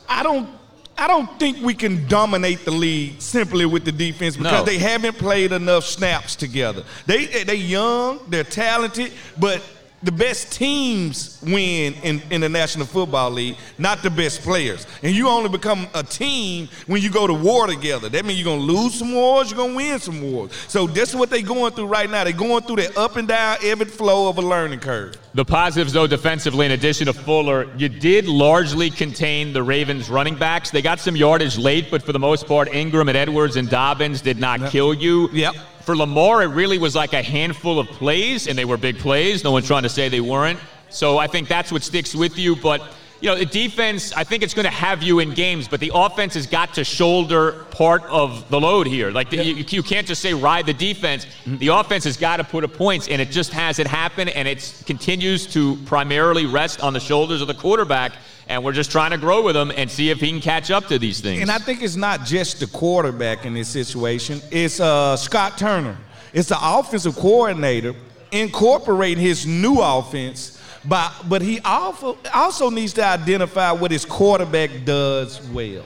I 0.07 0.21
don't 0.23 0.49
I 0.97 1.07
don't 1.07 1.37
think 1.39 1.61
we 1.61 1.73
can 1.73 2.07
dominate 2.07 2.63
the 2.63 2.71
league 2.71 3.19
simply 3.21 3.65
with 3.65 3.83
the 3.83 3.91
defense 3.91 4.37
because 4.37 4.61
no. 4.61 4.63
they 4.63 4.77
haven't 4.77 5.17
played 5.17 5.51
enough 5.51 5.83
snaps 5.83 6.35
together. 6.35 6.83
They 7.05 7.43
they 7.43 7.55
young, 7.55 8.21
they're 8.29 8.45
talented, 8.45 9.11
but 9.37 9.61
the 10.05 10.11
best 10.11 10.53
teams 10.53 11.39
win 11.41 11.95
in, 12.03 12.21
in 12.29 12.41
the 12.41 12.49
National 12.49 12.85
Football 12.85 13.31
League, 13.31 13.57
not 13.79 14.03
the 14.03 14.11
best 14.11 14.41
players. 14.41 14.85
And 15.01 15.15
you 15.15 15.27
only 15.27 15.49
become 15.49 15.87
a 15.95 16.03
team 16.03 16.69
when 16.85 17.01
you 17.01 17.09
go 17.09 17.25
to 17.25 17.33
war 17.33 17.65
together. 17.65 18.07
That 18.07 18.23
means 18.23 18.39
you're 18.39 18.45
going 18.45 18.65
to 18.65 18.73
lose 18.73 18.93
some 18.93 19.13
wars, 19.13 19.49
you're 19.49 19.57
going 19.57 19.71
to 19.71 19.75
win 19.75 19.99
some 19.99 20.21
wars. 20.31 20.53
So 20.67 20.85
this 20.85 21.09
is 21.09 21.15
what 21.15 21.31
they're 21.31 21.41
going 21.41 21.73
through 21.73 21.87
right 21.87 22.09
now. 22.09 22.23
They're 22.23 22.33
going 22.33 22.63
through 22.63 22.77
that 22.77 22.95
up 22.95 23.15
and 23.15 23.27
down, 23.27 23.57
ebb 23.63 23.81
and 23.81 23.91
flow 23.91 24.29
of 24.29 24.37
a 24.37 24.41
learning 24.41 24.79
curve. 24.79 25.17
The 25.33 25.43
positives, 25.43 25.91
though, 25.91 26.07
defensively, 26.07 26.67
in 26.67 26.71
addition 26.71 27.07
to 27.07 27.13
Fuller, 27.13 27.67
you 27.75 27.89
did 27.89 28.27
largely 28.27 28.91
contain 28.91 29.53
the 29.53 29.63
Ravens' 29.63 30.09
running 30.09 30.35
backs. 30.35 30.69
They 30.69 30.81
got 30.83 30.99
some 30.99 31.15
yardage 31.15 31.57
late, 31.57 31.89
but 31.89 32.03
for 32.03 32.13
the 32.13 32.19
most 32.19 32.47
part, 32.47 32.73
Ingram 32.73 33.09
and 33.09 33.17
Edwards 33.17 33.55
and 33.55 33.69
Dobbins 33.69 34.21
did 34.21 34.39
not 34.39 34.59
yep. 34.61 34.71
kill 34.71 34.93
you. 34.93 35.29
Yep. 35.33 35.55
For 35.85 35.95
Lamar, 35.95 36.41
it 36.41 36.47
really 36.47 36.79
was 36.79 36.95
like 36.95 37.13
a 37.13 37.21
handful 37.21 37.79
of 37.79 37.87
plays, 37.87 38.47
and 38.47 38.57
they 38.57 38.65
were 38.65 38.75
big 38.77 38.97
plays. 38.97 39.43
No 39.43 39.51
one's 39.51 39.67
trying 39.67 39.83
to 39.83 39.89
say 39.89 40.09
they 40.09 40.19
weren't. 40.19 40.59
So 40.89 41.19
I 41.19 41.27
think 41.27 41.47
that's 41.47 41.71
what 41.71 41.83
sticks 41.83 42.15
with 42.15 42.39
you. 42.39 42.55
But 42.55 42.81
you 43.21 43.29
know, 43.29 43.35
the 43.37 43.45
defense, 43.45 44.11
I 44.13 44.23
think 44.23 44.43
it's 44.43 44.53
going 44.53 44.65
to 44.65 44.71
have 44.71 45.01
you 45.01 45.19
in 45.19 45.33
games, 45.33 45.67
but 45.67 45.79
the 45.79 45.91
offense 45.93 46.33
has 46.33 46.47
got 46.47 46.73
to 46.73 46.83
shoulder 46.83 47.65
part 47.71 48.03
of 48.03 48.49
the 48.49 48.59
load 48.59 48.87
here. 48.87 49.11
Like, 49.11 49.29
the, 49.29 49.43
you, 49.43 49.55
you, 49.55 49.83
can't 49.83 50.05
just 50.05 50.21
say 50.21 50.33
ride 50.33 50.65
the 50.65 50.73
defense. 50.73 51.25
Mm-hmm. 51.25 51.57
The 51.57 51.67
offense 51.67 52.03
has 52.03 52.17
got 52.17 52.37
to 52.37 52.43
put 52.43 52.63
up 52.63 52.73
points, 52.73 53.07
and 53.07 53.21
it 53.21 53.31
just 53.31 53.51
hasn't 53.51 53.87
happened, 53.87 54.31
and 54.31 54.47
it 54.47 54.83
continues 54.85 55.45
to 55.53 55.75
primarily 55.85 56.45
rest 56.45 56.81
on 56.81 56.93
the 56.93 56.99
shoulders 56.99 57.41
of 57.41 57.47
the 57.47 57.53
quarterback 57.53 58.13
and 58.47 58.63
we're 58.63 58.71
just 58.71 58.91
trying 58.91 59.11
to 59.11 59.17
grow 59.17 59.41
with 59.41 59.55
him 59.55 59.71
and 59.75 59.89
see 59.89 60.09
if 60.09 60.19
he 60.19 60.29
can 60.29 60.41
catch 60.41 60.71
up 60.71 60.87
to 60.87 60.99
these 60.99 61.19
things. 61.19 61.41
And 61.41 61.51
I 61.51 61.57
think 61.57 61.81
it's 61.81 61.95
not 61.95 62.25
just 62.25 62.59
the 62.59 62.67
quarterback 62.67 63.45
in 63.45 63.53
this 63.53 63.67
situation. 63.67 64.41
It's 64.51 64.79
uh, 64.79 65.17
Scott 65.17 65.57
Turner. 65.57 65.97
It's 66.33 66.49
the 66.49 66.57
offensive 66.61 67.15
coordinator 67.15 67.95
incorporating 68.31 69.23
his 69.23 69.45
new 69.45 69.79
offense, 69.79 70.61
but 70.83 71.11
but 71.27 71.41
he 71.41 71.59
also 71.61 72.17
also 72.33 72.69
needs 72.69 72.93
to 72.93 73.05
identify 73.05 73.71
what 73.71 73.91
his 73.91 74.05
quarterback 74.05 74.69
does 74.83 75.41
well. 75.49 75.83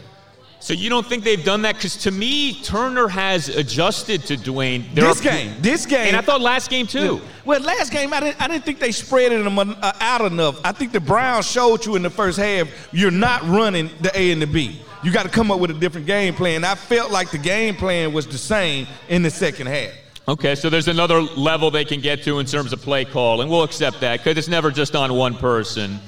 So 0.62 0.74
you 0.74 0.90
don't 0.90 1.06
think 1.06 1.24
they've 1.24 1.44
done 1.44 1.62
that? 1.62 1.76
Because 1.76 1.96
to 1.98 2.12
me, 2.12 2.54
Turner 2.62 3.08
has 3.08 3.48
adjusted 3.48 4.26
to 4.26 4.36
Dwayne. 4.36 4.94
There 4.94 5.06
this 5.06 5.22
are, 5.22 5.24
game, 5.24 5.56
this 5.62 5.86
game, 5.86 6.08
and 6.08 6.18
I 6.18 6.22
thought 6.22 6.42
last 6.42 6.70
game 6.70 6.86
too. 6.86 7.22
Well, 7.46 7.62
last 7.62 7.94
game 7.94 8.14
I 8.14 8.20
didn't, 8.20 8.42
I 8.42 8.48
didn't 8.48 8.66
think 8.66 8.80
they 8.80 8.92
spread 8.92 9.32
it 9.32 9.46
uh, 9.48 9.92
out 10.02 10.22
enough. 10.22 10.60
I 10.66 10.74
think 10.74 10.92
the 10.92 11.00
Browns 11.00 11.50
showed 11.50 11.86
you 11.86 11.96
in 11.96 12.02
the 12.02 12.10
first 12.10 12.38
half 12.38 12.68
you're 12.92 13.10
not 13.10 13.42
running 13.44 13.90
the 14.02 14.12
A 14.14 14.32
and 14.32 14.42
the 14.42 14.48
B. 14.48 14.82
You 15.02 15.14
got 15.14 15.24
to 15.24 15.30
come 15.30 15.50
up 15.50 15.62
with 15.62 15.72
a 15.72 15.76
different 15.76 16.06
game 16.06 16.34
plan. 16.34 16.66
I 16.66 16.76
felt 16.76 17.10
like 17.10 17.32
the 17.32 17.38
game 17.38 17.76
plan 17.76 18.12
was 18.12 18.28
the 18.28 18.38
same 18.38 18.86
in 19.08 19.24
the 19.24 19.30
second 19.30 19.68
half. 19.68 19.94
Okay, 20.28 20.56
so 20.56 20.70
there's 20.70 20.90
another 20.90 21.22
level 21.22 21.72
they 21.72 21.86
can 21.86 22.02
get 22.02 22.22
to 22.24 22.40
in 22.40 22.46
terms 22.46 22.74
of 22.74 22.82
play 22.82 23.06
call, 23.06 23.42
and 23.42 23.50
we'll 23.50 23.64
accept 23.64 24.02
that 24.02 24.20
because 24.20 24.38
it's 24.38 24.50
never 24.50 24.72
just 24.72 24.96
on 24.96 25.14
one 25.14 25.36
person. 25.36 26.00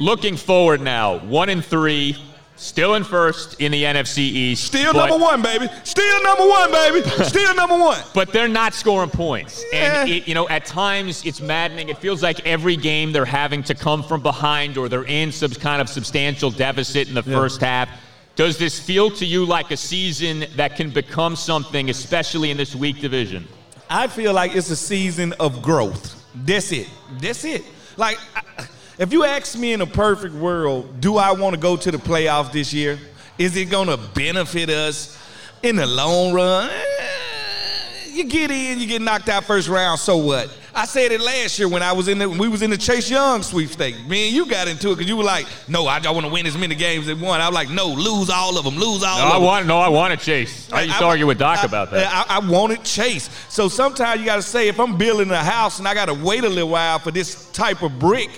Looking 0.00 0.36
forward 0.36 0.80
now, 0.80 1.18
one 1.18 1.50
and 1.50 1.64
three 1.64 2.16
Still 2.56 2.94
in 2.94 3.02
first 3.02 3.60
in 3.60 3.72
the 3.72 3.82
NFC 3.82 4.18
East. 4.18 4.64
Still 4.64 4.92
number 4.92 5.16
one, 5.16 5.42
baby. 5.42 5.68
Still 5.84 6.22
number 6.22 6.46
one, 6.46 6.70
baby. 6.70 7.02
Still 7.24 7.54
number 7.54 7.76
one. 7.76 7.98
But 8.14 8.32
they're 8.32 8.46
not 8.46 8.74
scoring 8.74 9.10
points. 9.10 9.64
Yeah. 9.72 10.02
And, 10.02 10.10
it, 10.10 10.28
you 10.28 10.34
know, 10.34 10.48
at 10.48 10.64
times 10.64 11.24
it's 11.24 11.40
maddening. 11.40 11.88
It 11.88 11.98
feels 11.98 12.22
like 12.22 12.46
every 12.46 12.76
game 12.76 13.10
they're 13.10 13.24
having 13.24 13.62
to 13.64 13.74
come 13.74 14.02
from 14.02 14.22
behind 14.22 14.76
or 14.78 14.88
they're 14.88 15.04
in 15.04 15.32
some 15.32 15.50
kind 15.50 15.80
of 15.80 15.88
substantial 15.88 16.50
deficit 16.50 17.08
in 17.08 17.14
the 17.14 17.22
yeah. 17.26 17.36
first 17.36 17.60
half. 17.60 17.88
Does 18.36 18.58
this 18.58 18.78
feel 18.78 19.10
to 19.10 19.26
you 19.26 19.44
like 19.44 19.70
a 19.70 19.76
season 19.76 20.44
that 20.56 20.76
can 20.76 20.90
become 20.90 21.36
something, 21.36 21.90
especially 21.90 22.50
in 22.50 22.56
this 22.56 22.74
weak 22.74 23.00
division? 23.00 23.46
I 23.90 24.06
feel 24.06 24.32
like 24.32 24.54
it's 24.54 24.70
a 24.70 24.76
season 24.76 25.34
of 25.40 25.62
growth. 25.62 26.22
That's 26.34 26.72
it. 26.72 26.88
That's 27.20 27.44
it. 27.44 27.64
Like, 27.96 28.18
I, 28.34 28.66
if 28.98 29.12
you 29.12 29.24
ask 29.24 29.58
me 29.58 29.72
in 29.72 29.80
a 29.80 29.86
perfect 29.86 30.34
world, 30.34 31.00
do 31.00 31.16
I 31.16 31.32
want 31.32 31.54
to 31.54 31.60
go 31.60 31.76
to 31.76 31.90
the 31.90 31.98
playoffs 31.98 32.52
this 32.52 32.72
year? 32.72 32.98
Is 33.38 33.56
it 33.56 33.66
going 33.66 33.88
to 33.88 33.96
benefit 33.96 34.68
us 34.70 35.18
in 35.62 35.76
the 35.76 35.86
long 35.86 36.32
run? 36.34 36.70
Eh, 36.70 38.06
you 38.12 38.24
get 38.24 38.50
in, 38.50 38.78
you 38.78 38.86
get 38.86 39.00
knocked 39.02 39.28
out 39.28 39.44
first 39.44 39.68
round, 39.68 39.98
so 39.98 40.18
what? 40.18 40.58
I 40.74 40.86
said 40.86 41.12
it 41.12 41.20
last 41.20 41.58
year 41.58 41.68
when 41.68 41.82
I 41.82 41.92
was 41.92 42.08
in 42.08 42.18
the 42.18 42.28
we 42.30 42.48
was 42.48 42.62
in 42.62 42.70
the 42.70 42.78
Chase 42.78 43.10
Young 43.10 43.42
sweepstakes. 43.42 43.98
Me 44.08 44.28
and 44.28 44.34
you 44.34 44.46
got 44.46 44.68
into 44.68 44.88
it 44.88 44.94
because 44.94 45.06
you 45.06 45.18
were 45.18 45.22
like, 45.24 45.46
"No, 45.68 45.86
I, 45.86 46.00
I 46.02 46.10
want 46.10 46.24
to 46.24 46.32
win 46.32 46.46
as 46.46 46.56
many 46.56 46.74
games 46.74 47.08
as 47.10 47.18
one." 47.18 47.42
I 47.42 47.48
was 47.48 47.54
like, 47.54 47.68
"No, 47.68 47.88
lose 47.88 48.30
all 48.30 48.56
of 48.56 48.64
them, 48.64 48.76
lose 48.76 49.02
all 49.02 49.18
no, 49.18 49.24
of 49.26 49.30
I 49.32 49.34
them." 49.34 49.42
want 49.42 49.66
no, 49.66 49.78
I 49.78 49.88
wanted 49.90 50.20
Chase. 50.20 50.72
I 50.72 50.82
used 50.82 50.96
to 50.98 51.04
I- 51.04 51.08
argue 51.08 51.26
with 51.26 51.38
Doc 51.38 51.58
I- 51.62 51.66
about 51.66 51.90
that. 51.90 52.26
I, 52.30 52.36
I 52.36 52.38
wanted 52.38 52.84
Chase. 52.84 53.28
So 53.50 53.68
sometimes 53.68 54.20
you 54.20 54.26
got 54.26 54.36
to 54.36 54.42
say, 54.42 54.68
if 54.68 54.80
I'm 54.80 54.96
building 54.96 55.30
a 55.30 55.36
house 55.44 55.78
and 55.78 55.86
I 55.86 55.92
got 55.92 56.06
to 56.06 56.14
wait 56.14 56.42
a 56.44 56.48
little 56.48 56.70
while 56.70 56.98
for 57.00 57.10
this 57.10 57.50
type 57.52 57.82
of 57.82 57.98
brick, 57.98 58.30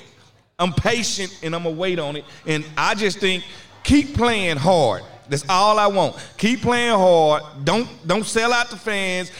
I'm 0.58 0.72
patient 0.72 1.38
and 1.42 1.54
I'm 1.54 1.64
gonna 1.64 1.74
wait 1.74 1.98
on 1.98 2.16
it. 2.16 2.24
And 2.46 2.64
I 2.76 2.94
just 2.94 3.18
think 3.18 3.44
keep 3.82 4.14
playing 4.14 4.56
hard. 4.56 5.02
That's 5.28 5.44
all 5.48 5.78
I 5.78 5.86
want. 5.86 6.16
Keep 6.36 6.62
playing 6.62 6.96
hard. 6.96 7.42
Don't 7.64 7.88
don't 8.06 8.24
sell 8.24 8.52
out 8.52 8.70
the 8.70 8.76
fans. 8.76 9.32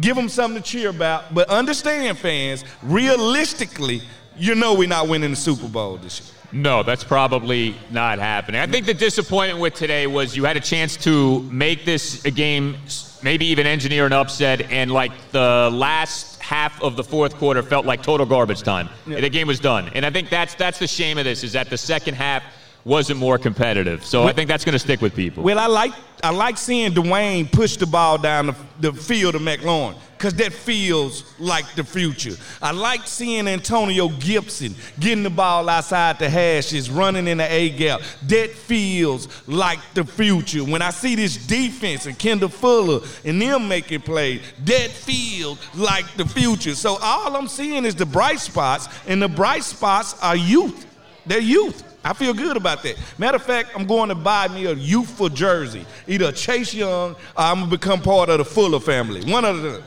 Give 0.00 0.16
them 0.16 0.28
something 0.28 0.62
to 0.62 0.68
cheer 0.68 0.90
about. 0.90 1.34
But 1.34 1.48
understand, 1.48 2.18
fans, 2.18 2.64
realistically, 2.82 4.02
you 4.36 4.54
know 4.54 4.74
we're 4.74 4.88
not 4.88 5.08
winning 5.08 5.30
the 5.30 5.36
Super 5.36 5.68
Bowl 5.68 5.96
this 5.96 6.20
year. 6.20 6.36
No, 6.52 6.82
that's 6.82 7.04
probably 7.04 7.76
not 7.90 8.18
happening. 8.18 8.60
I 8.60 8.66
think 8.66 8.86
the 8.86 8.94
disappointment 8.94 9.60
with 9.60 9.74
today 9.74 10.06
was 10.06 10.36
you 10.36 10.44
had 10.44 10.56
a 10.56 10.60
chance 10.60 10.96
to 10.98 11.42
make 11.42 11.84
this 11.84 12.24
a 12.24 12.30
game, 12.30 12.76
maybe 13.22 13.46
even 13.46 13.66
engineer 13.66 14.06
an 14.06 14.12
upset, 14.12 14.62
and 14.70 14.90
like 14.90 15.12
the 15.30 15.70
last 15.72 16.29
half 16.40 16.82
of 16.82 16.96
the 16.96 17.04
fourth 17.04 17.36
quarter 17.36 17.62
felt 17.62 17.86
like 17.86 18.02
total 18.02 18.26
garbage 18.26 18.62
time. 18.62 18.88
The 19.06 19.30
game 19.30 19.46
was 19.46 19.60
done, 19.60 19.90
and 19.94 20.04
I 20.04 20.10
think 20.10 20.30
that's 20.30 20.54
that's 20.54 20.78
the 20.78 20.86
shame 20.88 21.18
of 21.18 21.24
this 21.24 21.44
is 21.44 21.52
that 21.52 21.70
the 21.70 21.78
second 21.78 22.14
half 22.14 22.42
wasn't 22.84 23.18
more 23.18 23.38
competitive. 23.38 24.04
So 24.04 24.24
I 24.24 24.32
think 24.32 24.48
that's 24.48 24.64
going 24.64 24.72
to 24.72 24.78
stick 24.78 25.00
with 25.00 25.14
people. 25.14 25.42
Well, 25.42 25.58
I 25.58 25.66
like 25.66 25.92
I 26.22 26.30
like 26.30 26.58
seeing 26.58 26.92
Dwayne 26.92 27.50
push 27.50 27.76
the 27.76 27.86
ball 27.86 28.18
down 28.18 28.46
the, 28.46 28.56
the 28.80 28.92
field 28.92 29.34
of 29.34 29.42
McLaurin 29.42 29.96
because 30.16 30.34
that 30.34 30.52
feels 30.52 31.24
like 31.38 31.64
the 31.76 31.84
future. 31.84 32.34
I 32.60 32.72
like 32.72 33.06
seeing 33.06 33.48
Antonio 33.48 34.08
Gibson 34.08 34.74
getting 34.98 35.22
the 35.22 35.30
ball 35.30 35.66
outside 35.68 36.18
the 36.18 36.28
hashes, 36.28 36.90
running 36.90 37.26
in 37.26 37.38
the 37.38 37.50
A 37.50 37.70
gap. 37.70 38.02
That 38.24 38.50
feels 38.50 39.28
like 39.48 39.78
the 39.94 40.04
future. 40.04 40.62
When 40.62 40.82
I 40.82 40.90
see 40.90 41.14
this 41.14 41.46
defense 41.46 42.04
and 42.04 42.18
Kendall 42.18 42.50
Fuller 42.50 43.00
and 43.24 43.40
them 43.40 43.66
making 43.66 44.02
plays, 44.02 44.42
that 44.64 44.90
feels 44.90 45.58
like 45.74 46.04
the 46.16 46.26
future. 46.26 46.74
So 46.74 46.98
all 47.00 47.34
I'm 47.34 47.48
seeing 47.48 47.86
is 47.86 47.94
the 47.94 48.06
bright 48.06 48.40
spots, 48.40 48.88
and 49.06 49.22
the 49.22 49.28
bright 49.28 49.64
spots 49.64 50.20
are 50.20 50.36
youth. 50.36 50.86
They're 51.24 51.40
youth. 51.40 51.82
I 52.04 52.12
feel 52.14 52.32
good 52.32 52.56
about 52.56 52.82
that. 52.84 52.96
Matter 53.18 53.36
of 53.36 53.42
fact, 53.42 53.70
I'm 53.74 53.86
going 53.86 54.08
to 54.08 54.14
buy 54.14 54.48
me 54.48 54.66
a 54.66 54.72
youthful 54.74 55.28
jersey, 55.28 55.84
either 56.08 56.26
a 56.28 56.32
Chase 56.32 56.72
Young 56.72 57.12
or 57.12 57.16
I'm 57.36 57.58
gonna 57.60 57.70
become 57.70 58.00
part 58.00 58.28
of 58.30 58.38
the 58.38 58.44
Fuller 58.44 58.80
family. 58.80 59.30
One 59.30 59.44
of 59.44 59.60
the. 59.62 59.82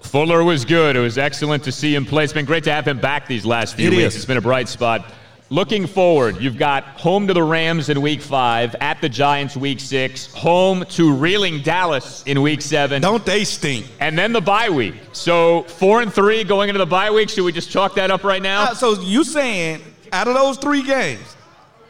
Fuller 0.00 0.44
was 0.44 0.64
good. 0.64 0.96
It 0.96 1.00
was 1.00 1.18
excellent 1.18 1.64
to 1.64 1.72
see 1.72 1.94
him 1.94 2.06
play. 2.06 2.24
It's 2.24 2.32
been 2.32 2.44
great 2.46 2.64
to 2.64 2.72
have 2.72 2.86
him 2.88 2.98
back 3.00 3.26
these 3.26 3.44
last 3.44 3.74
few 3.74 3.88
It 3.88 3.96
weeks. 3.96 4.02
is. 4.14 4.16
It's 4.16 4.24
been 4.24 4.36
a 4.38 4.40
bright 4.40 4.68
spot. 4.68 5.04
Looking 5.50 5.86
forward, 5.86 6.40
you've 6.40 6.58
got 6.58 6.84
home 6.84 7.26
to 7.26 7.32
the 7.34 7.42
Rams 7.42 7.88
in 7.88 8.00
week 8.02 8.20
five, 8.20 8.74
at 8.82 9.00
the 9.00 9.08
Giants 9.08 9.56
week 9.56 9.80
six, 9.80 10.26
home 10.34 10.84
to 10.90 11.12
reeling 11.12 11.62
Dallas 11.62 12.22
in 12.26 12.42
week 12.42 12.60
seven, 12.60 13.00
Don't 13.00 13.24
they 13.24 13.44
stink? 13.44 13.86
and 13.98 14.16
then 14.16 14.32
the 14.34 14.42
bye 14.42 14.68
week. 14.68 14.94
So 15.12 15.62
four 15.64 16.02
and 16.02 16.12
three 16.12 16.44
going 16.44 16.68
into 16.68 16.78
the 16.78 16.86
bye 16.86 17.10
week. 17.10 17.30
Should 17.30 17.44
we 17.44 17.52
just 17.52 17.70
chalk 17.70 17.94
that 17.94 18.10
up 18.10 18.24
right 18.24 18.42
now? 18.42 18.64
Uh, 18.64 18.74
so 18.74 19.00
you 19.00 19.24
saying 19.24 19.80
out 20.12 20.28
of 20.28 20.34
those 20.34 20.58
three 20.58 20.82
games, 20.82 21.34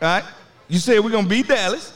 right? 0.01 0.25
You 0.69 0.79
said 0.79 1.01
we're 1.01 1.11
gonna 1.11 1.29
beat 1.29 1.49
Dallas. 1.49 1.93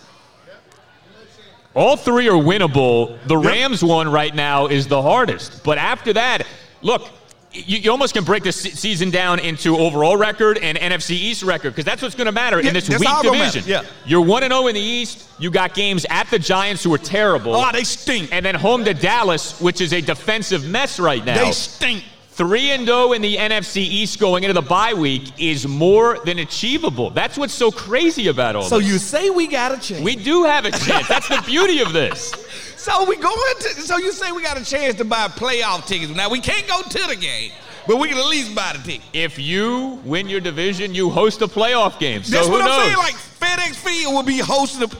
All 1.75 1.97
three 1.97 2.29
are 2.29 2.33
winnable. 2.33 3.19
The 3.27 3.37
Yep. 3.39 3.45
Rams 3.51 3.83
one 3.83 4.11
right 4.11 4.35
now 4.35 4.67
is 4.67 4.87
the 4.89 5.01
hardest. 5.01 5.65
But 5.65 5.79
after 5.79 6.13
that, 6.13 6.47
look, 6.83 7.09
you, 7.51 7.79
you 7.79 7.91
almost 7.91 8.13
can 8.13 8.25
break 8.25 8.43
the 8.43 8.53
se- 8.53 8.71
season 8.71 9.11
down 9.11 9.39
into 9.39 9.79
overall 9.79 10.17
record 10.19 10.59
and 10.59 10.77
NFC 10.77 11.13
East 11.13 11.43
record 11.43 11.71
because 11.71 11.87
that's 11.87 12.03
what's 12.03 12.15
going 12.15 12.27
to 12.27 12.33
matter 12.33 12.61
Yeah, 12.61 12.69
in 12.69 12.75
this 12.75 12.91
weak 12.91 13.09
division. 13.23 13.65
yeah. 13.67 13.83
You're 14.05 14.21
1 14.21 14.43
0 14.43 14.67
in 14.67 14.75
the 14.75 14.81
East. 14.81 15.29
You 15.39 15.51
got 15.51 15.73
games 15.75 16.05
at 16.11 16.29
the 16.29 16.39
Giants, 16.39 16.83
who 16.85 16.93
are 16.93 16.99
terrible. 16.99 17.55
Oh, 17.57 17.71
they 17.73 17.85
stink. 17.85 18.29
and 18.33 18.45
then 18.45 18.55
home 18.55 18.85
to 18.85 18.93
Dallas, 18.93 19.59
which 19.61 19.81
is 19.81 19.95
a 19.95 20.01
defensive 20.03 20.67
mess 20.69 21.01
right 21.01 21.25
now. 21.25 21.43
They 21.43 21.53
stink. 21.53 22.05
3 22.33 22.71
and 22.71 22.87
0 22.87 23.13
in 23.13 23.21
the 23.23 23.37
NFC 23.37 23.77
East 23.77 24.19
going 24.19 24.43
into 24.45 24.55
the 24.55 24.63
bye 24.67 24.95
week 24.95 25.39
is 25.39 25.69
more 25.69 26.19
than 26.25 26.39
achievable. 26.39 27.11
That's 27.11 27.37
what's 27.37 27.53
so 27.53 27.71
crazy 27.71 28.29
about 28.29 28.57
all 28.57 28.63
So 28.63 28.79
this. 28.79 28.87
So 28.89 28.93
you 28.93 28.99
say 28.99 29.31
we 29.31 29.47
got 29.47 29.73
a 29.73 29.79
chance. 29.79 30.03
we 30.03 30.17
do 30.17 30.45
have 30.45 30.65
a 30.65 30.71
chance. 30.71 31.09
That's 31.09 31.29
the 31.29 31.43
beauty 31.47 31.81
of 31.81 31.93
this. 31.93 32.33
So 32.83 33.05
we 33.09 33.15
going 33.15 33.55
to. 33.61 33.69
So 33.83 33.97
you 33.99 34.11
say 34.11 34.33
we 34.33 34.43
got 34.43 34.61
a 34.61 34.65
chance 34.65 34.97
to 34.97 35.05
buy 35.05 35.29
playoff 35.29 35.87
tickets. 35.87 36.11
Now 36.17 36.29
we 36.29 36.41
can't 36.41 36.67
go 36.67 36.83
to 36.83 37.07
the 37.07 37.15
game, 37.15 37.53
but 37.87 37.99
we 37.99 38.09
can 38.09 38.19
at 38.19 38.27
least 38.27 38.57
buy 38.57 38.73
the 38.77 38.83
ticket. 38.83 39.05
If 39.13 39.39
you 39.39 40.01
win 40.05 40.29
your 40.29 40.41
division, 40.41 40.93
you 40.93 41.09
host 41.09 41.43
a 41.43 41.47
playoff 41.47 42.01
game. 42.01 42.25
So 42.25 42.33
That's 42.33 42.47
who 42.49 42.55
what 42.55 42.63
I'm 42.63 42.67
knows? 42.67 42.83
saying. 42.83 42.97
Like 42.97 43.15
FedEx 43.15 43.77
Field 43.77 44.15
will 44.15 44.25
be 44.25 44.39
hosting. 44.39 44.83
A, 44.83 44.91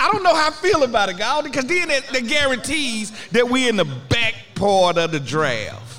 I 0.00 0.10
don't 0.10 0.24
know 0.24 0.34
how 0.34 0.48
I 0.48 0.50
feel 0.50 0.82
about 0.82 1.08
it, 1.08 1.18
God, 1.18 1.44
because 1.44 1.66
then 1.66 1.86
that, 1.86 2.08
that 2.08 2.26
guarantees 2.26 3.12
that 3.28 3.48
we're 3.48 3.68
in 3.68 3.76
the 3.76 3.84
back 3.84 4.34
part 4.56 4.98
of 4.98 5.12
the 5.12 5.20
draft. 5.20 5.89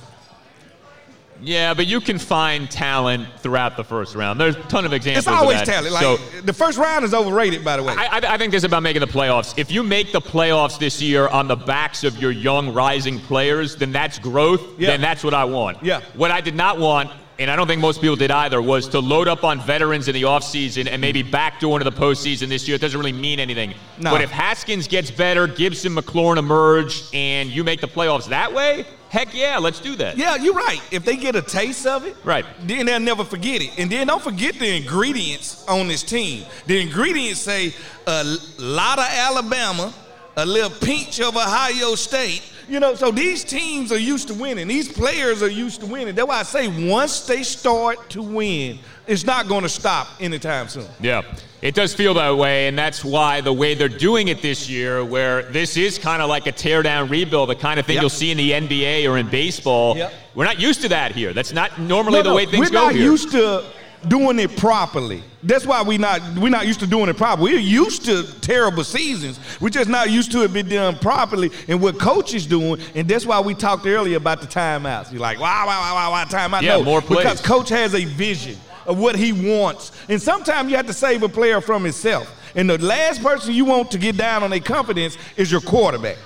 Yeah, 1.41 1.73
but 1.73 1.87
you 1.87 2.01
can 2.01 2.17
find 2.17 2.69
talent 2.69 3.27
throughout 3.39 3.77
the 3.77 3.83
first 3.83 4.15
round. 4.15 4.39
There's 4.39 4.55
a 4.55 4.61
ton 4.63 4.85
of 4.85 4.93
examples. 4.93 5.25
It's 5.25 5.27
always 5.27 5.59
of 5.61 5.65
that. 5.65 5.73
talent. 5.73 5.93
Like 5.93 6.03
so 6.03 6.17
the 6.41 6.53
first 6.53 6.77
round 6.77 7.05
is 7.05 7.13
overrated, 7.13 7.63
by 7.63 7.77
the 7.77 7.83
way. 7.83 7.93
I, 7.97 8.05
I, 8.05 8.33
I 8.33 8.37
think 8.37 8.51
this 8.51 8.59
is 8.59 8.65
about 8.65 8.83
making 8.83 9.01
the 9.01 9.07
playoffs. 9.07 9.57
If 9.57 9.71
you 9.71 9.83
make 9.83 10.11
the 10.11 10.21
playoffs 10.21 10.79
this 10.79 11.01
year 11.01 11.27
on 11.27 11.47
the 11.47 11.55
backs 11.55 12.03
of 12.03 12.17
your 12.21 12.31
young 12.31 12.73
rising 12.73 13.19
players, 13.19 13.75
then 13.75 13.91
that's 13.91 14.19
growth. 14.19 14.61
Yeah. 14.79 14.91
Then 14.91 15.01
that's 15.01 15.23
what 15.23 15.33
I 15.33 15.45
want. 15.45 15.83
Yeah. 15.83 16.01
What 16.15 16.31
I 16.31 16.41
did 16.41 16.55
not 16.55 16.79
want, 16.79 17.11
and 17.39 17.49
I 17.49 17.55
don't 17.55 17.67
think 17.67 17.81
most 17.81 18.01
people 18.01 18.15
did 18.15 18.31
either, 18.31 18.61
was 18.61 18.87
to 18.89 18.99
load 18.99 19.27
up 19.27 19.43
on 19.43 19.59
veterans 19.61 20.07
in 20.07 20.13
the 20.13 20.23
offseason 20.23 20.87
and 20.89 21.01
maybe 21.01 21.23
backdoor 21.23 21.79
into 21.79 21.89
the 21.89 21.95
postseason 21.97 22.47
this 22.49 22.67
year. 22.67 22.75
It 22.75 22.81
doesn't 22.81 22.99
really 22.99 23.11
mean 23.13 23.39
anything. 23.39 23.73
No. 23.99 24.11
But 24.11 24.21
if 24.21 24.29
Haskins 24.29 24.87
gets 24.87 25.09
better, 25.09 25.47
Gibson, 25.47 25.95
McLaurin 25.95 26.37
emerge, 26.37 27.03
and 27.13 27.49
you 27.49 27.63
make 27.63 27.81
the 27.81 27.87
playoffs 27.87 28.27
that 28.29 28.53
way, 28.53 28.85
heck 29.09 29.33
yeah, 29.33 29.57
let's 29.57 29.79
do 29.79 29.95
that. 29.95 30.17
yeah, 30.17 30.35
you're 30.35 30.53
right. 30.53 30.81
If 30.91 31.03
they 31.03 31.17
get 31.17 31.35
a 31.35 31.41
taste 31.41 31.85
of 31.87 32.05
it, 32.05 32.15
Right. 32.23 32.45
then 32.65 32.85
they'll 32.85 32.99
never 32.99 33.23
forget 33.25 33.61
it. 33.61 33.71
And 33.79 33.91
then 33.91 34.07
don't 34.07 34.21
forget 34.21 34.55
the 34.55 34.75
ingredients 34.77 35.65
on 35.67 35.87
this 35.87 36.03
team. 36.03 36.45
The 36.67 36.79
ingredients 36.81 37.41
say 37.41 37.73
a 38.07 38.23
lot 38.59 38.99
of 38.99 39.05
Alabama, 39.09 39.93
a 40.37 40.45
little 40.45 40.69
pinch 40.69 41.19
of 41.19 41.35
Ohio 41.35 41.95
State. 41.95 42.41
You 42.71 42.79
know, 42.79 42.95
so 42.95 43.11
these 43.11 43.43
teams 43.43 43.91
are 43.91 43.99
used 43.99 44.29
to 44.29 44.33
winning. 44.33 44.65
These 44.65 44.93
players 44.93 45.43
are 45.43 45.49
used 45.49 45.81
to 45.81 45.85
winning. 45.85 46.15
That's 46.15 46.25
why 46.29 46.39
I 46.39 46.43
say 46.43 46.89
once 46.89 47.19
they 47.27 47.43
start 47.43 48.09
to 48.11 48.21
win, 48.21 48.79
it's 49.07 49.25
not 49.25 49.49
going 49.49 49.63
to 49.63 49.69
stop 49.69 50.07
anytime 50.21 50.69
soon. 50.69 50.87
Yeah, 51.01 51.23
it 51.61 51.75
does 51.75 51.93
feel 51.93 52.13
that 52.13 52.37
way, 52.37 52.69
and 52.69 52.79
that's 52.79 53.03
why 53.03 53.41
the 53.41 53.51
way 53.51 53.73
they're 53.73 53.89
doing 53.89 54.29
it 54.29 54.41
this 54.41 54.69
year, 54.69 55.03
where 55.03 55.41
this 55.51 55.75
is 55.75 55.97
kind 55.97 56.21
of 56.21 56.29
like 56.29 56.47
a 56.47 56.53
teardown 56.53 57.09
rebuild, 57.09 57.49
the 57.49 57.55
kind 57.55 57.77
of 57.77 57.85
thing 57.85 57.95
Yep. 57.95 58.01
you'll 58.03 58.09
see 58.09 58.31
in 58.31 58.37
the 58.37 58.51
NBA 58.53 59.05
or 59.11 59.17
in 59.17 59.27
baseball. 59.29 59.97
Yep. 59.97 60.13
We're 60.33 60.45
not 60.45 60.61
used 60.61 60.81
to 60.83 60.87
that 60.89 61.11
here. 61.13 61.33
That's 61.33 61.51
not 61.51 61.77
normally 61.77 62.19
No, 62.19 62.23
the 62.23 62.29
no, 62.29 62.35
way 62.37 62.45
things 62.45 62.67
we're 62.69 62.73
go 62.73 62.85
not 62.85 62.93
here. 62.95 63.03
used 63.03 63.31
to 63.31 63.65
doing 64.07 64.39
it 64.39 64.55
properly. 64.57 65.23
That's 65.43 65.65
why 65.65 65.81
we 65.81 65.97
not 65.97 66.21
we're 66.37 66.49
not 66.49 66.67
used 66.67 66.79
to 66.81 66.87
doing 66.87 67.09
it 67.09 67.17
properly. 67.17 67.53
We're 67.53 67.59
used 67.59 68.05
to 68.05 68.23
terrible 68.41 68.83
seasons. 68.83 69.39
We're 69.59 69.69
just 69.69 69.89
not 69.89 70.09
used 70.09 70.31
to 70.33 70.43
it 70.43 70.53
being 70.53 70.69
done 70.69 70.97
properly 70.99 71.51
and 71.67 71.81
what 71.81 71.99
coach 71.99 72.33
is 72.33 72.45
doing. 72.45 72.79
And 72.95 73.07
that's 73.07 73.25
why 73.25 73.39
we 73.39 73.53
talked 73.53 73.85
earlier 73.85 74.17
about 74.17 74.41
the 74.41 74.47
timeouts. 74.47 75.11
You're 75.11 75.21
like, 75.21 75.39
wow, 75.39 75.65
wow, 75.65 75.81
wow, 75.81 75.95
wow, 75.95 76.11
wow, 76.11 76.25
timeout. 76.25 76.61
Yeah, 76.61 76.77
no, 76.77 76.83
more 76.83 77.01
plays. 77.01 77.23
because 77.23 77.41
coach 77.41 77.69
has 77.69 77.95
a 77.95 78.05
vision 78.05 78.57
of 78.85 78.99
what 78.99 79.15
he 79.15 79.33
wants. 79.33 79.91
And 80.09 80.21
sometimes 80.21 80.69
you 80.69 80.77
have 80.77 80.87
to 80.87 80.93
save 80.93 81.23
a 81.23 81.29
player 81.29 81.61
from 81.61 81.83
himself. 81.83 82.37
And 82.55 82.69
the 82.69 82.77
last 82.77 83.23
person 83.23 83.53
you 83.53 83.65
want 83.65 83.91
to 83.91 83.97
get 83.97 84.17
down 84.17 84.43
on 84.43 84.49
their 84.49 84.59
confidence 84.59 85.17
is 85.37 85.51
your 85.51 85.61
quarterback. 85.61 86.17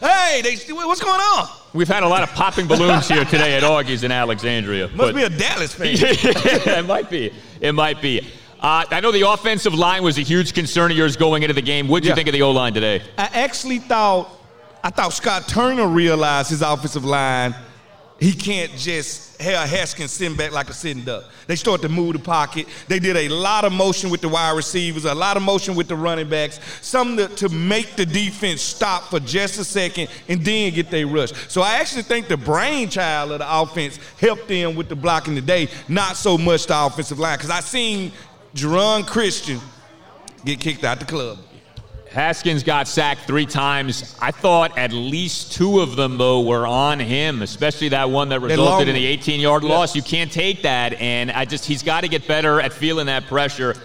Hey, 0.00 0.40
they, 0.42 0.56
what's 0.72 1.02
going 1.02 1.20
on? 1.20 1.61
We've 1.74 1.88
had 1.88 2.02
a 2.02 2.08
lot 2.08 2.22
of 2.22 2.30
popping 2.34 2.66
balloons 2.66 3.08
here 3.08 3.24
today 3.24 3.56
at 3.56 3.62
Augie's 3.62 4.04
in 4.04 4.12
Alexandria. 4.12 4.88
Must 4.88 4.98
but- 4.98 5.14
be 5.14 5.22
a 5.22 5.30
Dallas 5.30 5.72
fan. 5.72 5.88
it 5.94 6.86
might 6.86 7.08
be. 7.08 7.32
It 7.60 7.72
might 7.72 8.02
be. 8.02 8.20
Uh, 8.60 8.84
I 8.90 9.00
know 9.00 9.10
the 9.10 9.28
offensive 9.28 9.74
line 9.74 10.02
was 10.02 10.18
a 10.18 10.20
huge 10.20 10.52
concern 10.54 10.90
of 10.90 10.96
yours 10.96 11.16
going 11.16 11.42
into 11.42 11.54
the 11.54 11.62
game. 11.62 11.88
What 11.88 12.02
did 12.02 12.10
you 12.10 12.14
think 12.14 12.28
of 12.28 12.32
the 12.32 12.42
O 12.42 12.50
line 12.50 12.74
today? 12.74 13.02
I 13.18 13.24
actually 13.32 13.78
thought 13.78 14.30
I 14.84 14.90
thought 14.90 15.12
Scott 15.12 15.48
Turner 15.48 15.86
realized 15.86 16.50
his 16.50 16.62
offensive 16.62 17.04
line. 17.04 17.54
He 18.22 18.32
can't 18.32 18.70
just 18.76 19.40
have 19.42 19.68
Haskins 19.68 20.12
sitting 20.12 20.36
back 20.36 20.52
like 20.52 20.70
a 20.70 20.72
sitting 20.72 21.02
duck. 21.02 21.24
They 21.48 21.56
start 21.56 21.82
to 21.82 21.88
move 21.88 22.12
the 22.12 22.20
pocket. 22.20 22.68
They 22.86 23.00
did 23.00 23.16
a 23.16 23.28
lot 23.28 23.64
of 23.64 23.72
motion 23.72 24.10
with 24.10 24.20
the 24.20 24.28
wide 24.28 24.54
receivers, 24.54 25.06
a 25.06 25.12
lot 25.12 25.36
of 25.36 25.42
motion 25.42 25.74
with 25.74 25.88
the 25.88 25.96
running 25.96 26.28
backs, 26.28 26.60
something 26.82 27.16
to, 27.26 27.34
to 27.34 27.48
make 27.48 27.96
the 27.96 28.06
defense 28.06 28.62
stop 28.62 29.10
for 29.10 29.18
just 29.18 29.58
a 29.58 29.64
second 29.64 30.06
and 30.28 30.40
then 30.44 30.72
get 30.72 30.88
their 30.88 31.04
rush. 31.08 31.32
So 31.48 31.62
I 31.62 31.80
actually 31.80 32.04
think 32.04 32.28
the 32.28 32.36
brainchild 32.36 33.32
of 33.32 33.40
the 33.40 33.60
offense 33.60 33.98
helped 34.20 34.46
them 34.46 34.76
with 34.76 34.88
the 34.88 34.94
blocking 34.94 35.34
today, 35.34 35.68
not 35.88 36.16
so 36.16 36.38
much 36.38 36.66
the 36.66 36.80
offensive 36.80 37.18
line. 37.18 37.38
Because 37.38 37.50
I 37.50 37.58
seen 37.58 38.12
Geron 38.54 39.04
Christian 39.04 39.58
get 40.44 40.60
kicked 40.60 40.84
out 40.84 41.00
the 41.00 41.06
club. 41.06 41.38
Haskins 42.12 42.62
got 42.62 42.88
sacked 42.88 43.22
three 43.22 43.46
times. 43.46 44.14
I 44.20 44.30
thought 44.30 44.76
at 44.76 44.92
least 44.92 45.52
two 45.52 45.80
of 45.80 45.96
them, 45.96 46.18
though, 46.18 46.42
were 46.42 46.66
on 46.66 47.00
him, 47.00 47.40
especially 47.40 47.88
that 47.90 48.10
one 48.10 48.28
that 48.28 48.40
resulted 48.40 48.88
in 48.88 48.94
the 48.94 49.06
18 49.06 49.40
yard 49.40 49.64
loss. 49.64 49.96
You 49.96 50.02
can't 50.02 50.30
take 50.30 50.62
that. 50.62 50.92
And 50.94 51.30
I 51.30 51.46
just, 51.46 51.64
he's 51.64 51.82
got 51.82 52.02
to 52.02 52.08
get 52.08 52.28
better 52.28 52.60
at 52.60 52.72
feeling 52.72 53.06
that 53.06 53.26
pressure. 53.26 53.76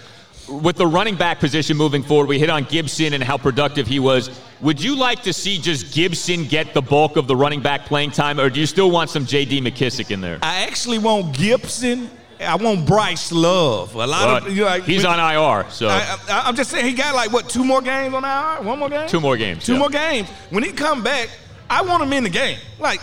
With 0.50 0.75
the 0.75 0.88
running 0.88 1.15
back 1.15 1.39
position 1.39 1.77
moving 1.77 2.03
forward, 2.03 2.27
we 2.27 2.39
hit 2.39 2.50
on 2.50 2.65
Gibson 2.65 3.13
and 3.13 3.24
how 3.24 3.38
productive 3.38 3.88
he 3.88 4.00
was. 4.00 4.29
Would 4.62 4.81
you 4.81 4.96
like 4.96 5.24
to 5.24 5.34
see 5.34 5.57
just 5.60 5.93
Gibson 5.93 6.46
get 6.46 6.74
the 6.74 6.81
bulk 6.81 7.15
of 7.15 7.27
the 7.27 7.36
running 7.36 7.62
back 7.62 7.86
playing 7.86 8.12
time, 8.12 8.39
or 8.39 8.50
do 8.50 8.60
you 8.60 8.65
still 8.65 8.89
want 8.89 9.10
some 9.10 9.25
J.D. 9.25 9.62
McKissic 9.62 10.10
in 10.10 10.19
there? 10.19 10.39
I 10.41 10.62
actually 10.63 10.98
want 10.98 11.38
Gibson 11.38 12.10
I 12.39 12.56
want 12.56 12.86
Bryce 12.86 13.32
Love. 13.32 13.96
A 13.96 13.98
lot 13.98 14.10
well, 14.10 14.38
of 14.38 14.50
you 14.50 14.62
know, 14.62 14.67
like, 14.67 14.84
he's 14.84 15.06
on 15.06 15.20
IR, 15.20 15.70
so 15.72 15.88
I, 15.88 16.48
am 16.48 16.56
just 16.56 16.70
saying 16.70 16.86
he 16.86 16.94
got 16.94 17.15
like 17.15 17.32
what 17.32 17.50
two 17.50 17.63
more 17.63 17.82
games 17.82 18.13
on 18.13 18.24
IR? 18.24 18.63
One 18.63 18.79
more 18.79 18.89
game? 18.89 19.08
Two 19.08 19.20
more 19.20 19.38
games. 19.38 19.65
Two 19.65 19.74
yeah. 19.74 19.79
more 19.79 19.89
games. 19.89 20.29
When 20.50 20.63
he 20.63 20.72
come 20.72 21.03
back, 21.03 21.29
I 21.70 21.82
want 21.82 22.03
him 22.03 22.13
in 22.13 22.24
the 22.24 22.29
game. 22.29 22.60
Like 22.79 23.01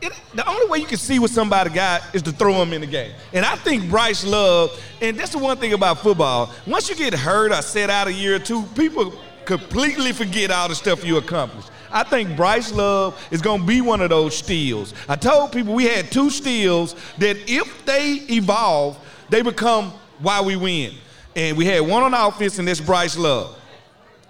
it, 0.00 0.12
the 0.34 0.48
only 0.48 0.66
way 0.66 0.78
you 0.78 0.86
can 0.86 0.98
see 0.98 1.18
what 1.18 1.30
somebody 1.30 1.70
got 1.70 2.02
is 2.14 2.22
to 2.22 2.32
throw 2.32 2.54
him 2.62 2.72
in 2.72 2.80
the 2.80 2.86
game. 2.86 3.12
And 3.32 3.44
I 3.44 3.56
think 3.56 3.88
Bryce 3.88 4.24
Love, 4.24 4.80
and 5.00 5.18
that's 5.18 5.32
the 5.32 5.38
one 5.38 5.56
thing 5.56 5.72
about 5.72 5.98
football. 5.98 6.52
Once 6.66 6.88
you 6.88 6.96
get 6.96 7.14
hurt 7.14 7.52
or 7.52 7.62
set 7.62 7.90
out 7.90 8.08
a 8.08 8.12
year 8.12 8.36
or 8.36 8.40
two, 8.40 8.62
people 8.74 9.14
completely 9.44 10.12
forget 10.12 10.50
all 10.50 10.68
the 10.68 10.74
stuff 10.74 11.04
you 11.04 11.16
accomplished. 11.16 11.70
I 11.92 12.04
think 12.04 12.36
Bryce 12.36 12.72
Love 12.72 13.20
is 13.30 13.42
going 13.42 13.60
to 13.60 13.66
be 13.66 13.80
one 13.80 14.00
of 14.00 14.10
those 14.10 14.36
steals. 14.36 14.94
I 15.08 15.16
told 15.16 15.52
people 15.52 15.74
we 15.74 15.84
had 15.84 16.10
two 16.10 16.30
steals 16.30 16.94
that 17.18 17.36
if 17.48 17.84
they 17.84 18.14
evolve, 18.30 18.98
they 19.28 19.42
become 19.42 19.92
why 20.18 20.40
we 20.40 20.56
win. 20.56 20.94
And 21.34 21.56
we 21.56 21.64
had 21.64 21.80
one 21.80 22.02
on 22.02 22.14
offense, 22.14 22.58
and 22.58 22.68
that's 22.68 22.80
Bryce 22.80 23.16
Love. 23.16 23.58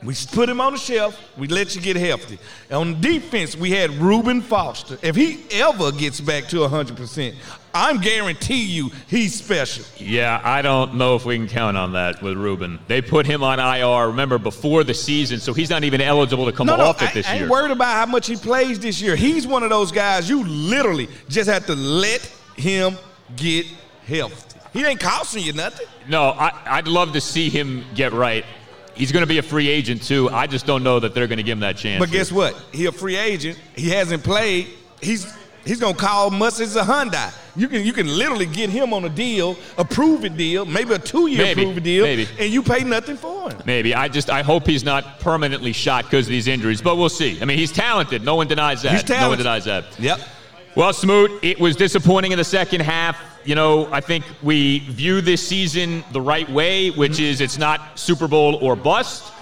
We 0.03 0.15
put 0.33 0.49
him 0.49 0.61
on 0.61 0.73
the 0.73 0.79
shelf. 0.79 1.21
We 1.39 1.47
let 1.47 1.77
you 1.77 1.81
get 1.81 1.97
healthy. 1.97 2.39
On 2.73 3.01
defense, 3.01 3.57
we 3.57 3.71
had 3.71 3.91
Reuben 3.91 4.43
Foster. 4.43 4.99
If 5.01 5.15
he 5.15 5.45
ever 5.53 5.93
gets 5.93 6.21
back 6.21 6.49
to 6.49 6.57
100%, 6.57 7.35
I'm 7.75 8.01
guarantee 8.01 8.65
you 8.65 8.91
he's 9.09 9.35
special. 9.35 9.85
Yeah, 9.97 10.41
I 10.45 10.63
don't 10.63 10.95
know 10.95 11.17
if 11.17 11.25
we 11.25 11.37
can 11.37 11.49
count 11.49 11.77
on 11.77 11.93
that 11.93 12.23
with 12.23 12.37
Reuben. 12.37 12.79
They 12.87 13.01
put 13.01 13.27
him 13.27 13.43
on 13.43 13.59
IR, 13.59 14.09
remember, 14.09 14.39
before 14.39 14.85
the 14.85 14.95
season, 14.95 15.41
so 15.41 15.53
he's 15.53 15.71
not 15.71 15.85
even 15.85 16.01
eligible 16.01 16.47
to 16.47 16.53
come 16.53 16.67
no, 16.67 16.75
off 16.75 17.01
no, 17.01 17.07
it 17.07 17.15
this 17.15 17.27
I, 17.27 17.33
year. 17.33 17.41
I 17.41 17.43
ain't 17.45 17.51
worried 17.51 17.71
about 17.71 17.95
how 17.95 18.07
much 18.07 18.27
he 18.27 18.37
plays 18.37 18.79
this 18.79 19.01
year. 19.01 19.17
He's 19.17 19.47
one 19.47 19.63
of 19.63 19.71
those 19.71 19.93
guys 19.93 20.29
you 20.29 20.45
literally 20.45 21.09
just 21.29 21.49
have 21.49 21.67
to 21.67 21.75
let 21.75 22.21
him 22.57 22.97
get 23.37 23.67
healthy. 24.07 24.59
He 24.73 24.85
ain't 24.85 25.01
costing 25.01 25.43
you 25.43 25.53
nothing. 25.53 25.87
No, 26.09 26.31
I, 26.31 26.53
I'd 26.67 26.89
love 26.89 27.13
to 27.13 27.21
see 27.21 27.51
him 27.51 27.85
get 27.95 28.13
right. 28.13 28.45
He's 28.95 29.13
going 29.13 29.23
to 29.23 29.27
be 29.27 29.39
a 29.39 29.43
free 29.43 29.69
agent 29.69 30.03
too. 30.03 30.29
I 30.31 30.47
just 30.47 30.67
don't 30.67 30.83
know 30.83 31.01
that 31.01 31.15
they're 31.15 31.27
going 31.27 31.39
to 31.39 31.43
give 31.43 31.57
him 31.57 31.61
that 31.61 31.77
chance. 31.77 31.99
But 32.01 32.11
guess 32.11 32.31
what? 32.31 32.55
He 32.73 32.87
a 32.87 32.93
free 32.93 33.17
agent. 33.17 33.59
He 33.75 33.91
hasn't 33.91 34.23
played. 34.23 34.69
He's 35.01 35.33
he's 35.65 35.81
going 35.81 35.95
to 35.95 36.01
call 36.01 36.31
Mustard 36.31 36.69
a 36.69 36.83
Hyundai. 36.83 37.33
You 37.55 37.69
can 37.69 37.85
you 37.85 37.93
can 37.93 38.07
literally 38.07 38.47
get 38.47 38.71
him 38.71 38.95
on 38.95 39.05
a 39.05 39.09
deal, 39.09 39.57
a 39.77 39.85
proven 39.85 40.37
deal, 40.37 40.65
maybe 40.65 40.95
a 40.95 40.99
two 40.99 41.27
year 41.27 41.55
proven 41.55 41.83
deal, 41.83 42.05
maybe. 42.05 42.27
and 42.39 42.53
you 42.53 42.63
pay 42.63 42.83
nothing 42.83 43.17
for 43.17 43.51
him. 43.51 43.61
Maybe. 43.67 43.95
I 43.95 44.09
just 44.09 44.31
I 44.31 44.43
hope 44.43 44.67
he's 44.67 44.85
not 44.85 45.21
permanently 45.21 45.73
shot 45.73 46.05
because 46.05 46.27
of 46.27 46.31
these 46.31 46.49
injuries, 46.49 46.81
but 46.81 46.97
we'll 46.97 47.09
see. 47.09 47.41
I 47.43 47.45
mean, 47.45 47.59
he's 47.59 47.73
talented. 47.73 48.25
No 48.25 48.37
one 48.37 48.49
denies 48.49 48.83
that. 48.83 48.93
He's 48.93 49.03
talented. 49.03 49.23
No 49.23 49.29
one 49.29 49.39
denies 49.39 49.65
that. 49.67 50.01
Yep. 50.01 50.21
Well, 50.75 50.93
Smoot, 50.95 51.45
it 51.45 51.61
was 51.61 51.77
disappointing 51.77 52.33
in 52.33 52.39
the 52.39 52.45
second 52.45 52.81
half. 52.81 53.21
You 53.45 53.55
know, 53.55 53.93
I 53.93 54.01
think 54.01 54.25
we 54.43 54.79
view 54.79 55.21
this 55.21 55.47
season 55.47 56.03
the 56.13 56.21
right 56.21 56.49
way, 56.49 56.91
which 56.91 57.13
mm-hmm. 57.13 57.25
is 57.25 57.41
it's 57.43 57.59
not 57.59 57.99
Super 57.99 58.27
Bowl 58.27 58.55
or 58.57 58.75
bust. 58.75 59.33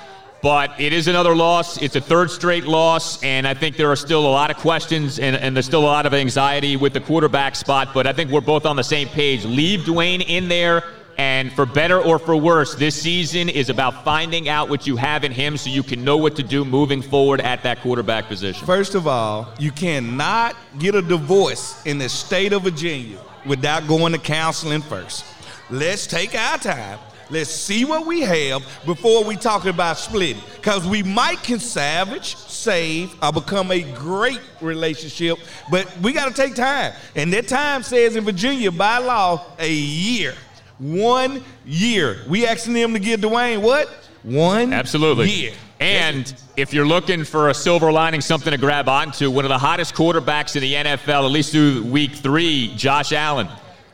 But 0.43 0.81
it 0.81 0.95
is 0.95 1.07
another 1.07 1.37
loss. 1.37 1.77
It's 1.83 1.97
a 1.97 2.01
third 2.01 2.31
straight 2.31 2.65
loss, 2.65 3.23
and 3.23 3.47
I 3.47 3.53
think 3.53 3.77
there 3.77 3.91
are 3.91 3.97
still 3.97 4.27
a 4.27 4.31
lot 4.31 4.51
of 4.51 4.57
questions 4.57 5.19
and, 5.19 5.37
and, 5.37 5.55
there's 5.55 5.67
still 5.67 5.83
a 5.83 5.85
lot 5.85 6.07
of 6.07 6.15
anxiety 6.15 6.77
with 6.77 6.95
the 6.95 7.01
quarterback 7.01 7.57
spot. 7.57 7.91
But 7.93 8.07
I 8.07 8.15
think 8.15 8.31
we're 8.31 8.41
both 8.41 8.65
on 8.65 8.77
the 8.77 8.85
same 8.85 9.09
page. 9.09 9.45
Leave 9.45 9.81
Dwayne 9.81 10.25
in 10.27 10.49
there, 10.49 10.83
and 11.19 11.53
for 11.53 11.67
better 11.67 12.01
or 12.01 12.19
for 12.19 12.35
worse, 12.35 12.75
this 12.75 13.01
season 13.01 13.51
is 13.51 13.69
about 13.69 14.03
finding 14.03 14.49
out 14.49 14.71
what 14.71 14.87
you 14.87 14.97
have 14.97 15.25
in 15.25 15.33
him 15.33 15.59
so 15.59 15.69
you 15.69 15.83
can 15.83 16.03
know 16.03 16.17
what 16.17 16.37
to 16.37 16.43
do 16.43 16.65
moving 16.65 17.03
forward 17.03 17.43
at 17.43 17.63
that 17.65 17.83
quarterback 17.83 18.27
position. 18.27 18.67
First 18.67 18.95
of 18.95 19.07
all, 19.07 19.53
you 19.59 19.71
cannot 19.71 20.57
get 20.79 20.95
a 20.95 21.03
divorce 21.03 21.85
in 21.85 21.99
the 21.99 22.09
state 22.09 22.55
of 22.55 22.63
Virginia 22.63 23.19
without 23.45 23.87
going 23.87 24.15
to 24.15 24.19
counseling 24.19 24.81
first. 24.81 25.27
Let's 25.69 26.07
take 26.07 26.35
our 26.35 26.57
time 26.57 26.99
Let's 27.31 27.51
see 27.51 27.85
what 27.85 28.07
we 28.07 28.23
have 28.23 28.63
before 28.85 29.23
we 29.25 29.37
talk 29.37 29.65
about 29.65 29.99
splitting. 29.99 30.43
Because 30.57 30.87
we 30.87 31.03
might 31.05 31.43
can 31.43 31.61
salvage, 31.61 32.35
save, 32.37 33.15
or 33.23 33.33
become 33.33 33.71
a 33.71 33.83
great 33.93 34.41
relationship, 34.61 35.39
but 35.71 35.87
we 35.99 36.13
got 36.13 36.27
to 36.27 36.35
take 36.35 36.57
time. 36.57 36.93
And 37.15 37.33
that 37.33 37.47
time 37.47 37.85
says 37.85 38.17
in 38.17 38.25
Virginia, 38.25 38.73
by 38.73 38.99
law, 38.99 39.45
a 39.59 39.73
year. 39.73 40.35
One 40.79 41.45
year. 41.65 42.23
We 42.29 42.47
asking 42.47 42.73
them 42.73 42.95
to 42.95 42.99
give 42.99 43.21
Dwayne 43.21 43.63
what? 43.63 43.89
One 44.23 44.73
Absolutely. 44.73 45.31
year. 45.31 45.53
And 45.79 46.35
if 46.57 46.75
you're 46.75 46.87
looking 46.87 47.25
for 47.25 47.49
a 47.49 47.55
silver 47.55 47.91
lining, 47.91 48.21
something 48.21 48.51
to 48.51 48.59
grab 48.59 48.89
onto, 48.89 49.31
one 49.31 49.45
of 49.45 49.49
the 49.49 49.59
hottest 49.59 49.95
quarterbacks 49.95 50.57
in 50.57 50.63
the 50.63 50.75
NFL, 50.75 51.25
at 51.25 51.31
least 51.31 51.53
through 51.53 51.85
week 51.85 52.13
three, 52.13 52.75
Josh 52.77 53.13
Allen. 53.13 53.49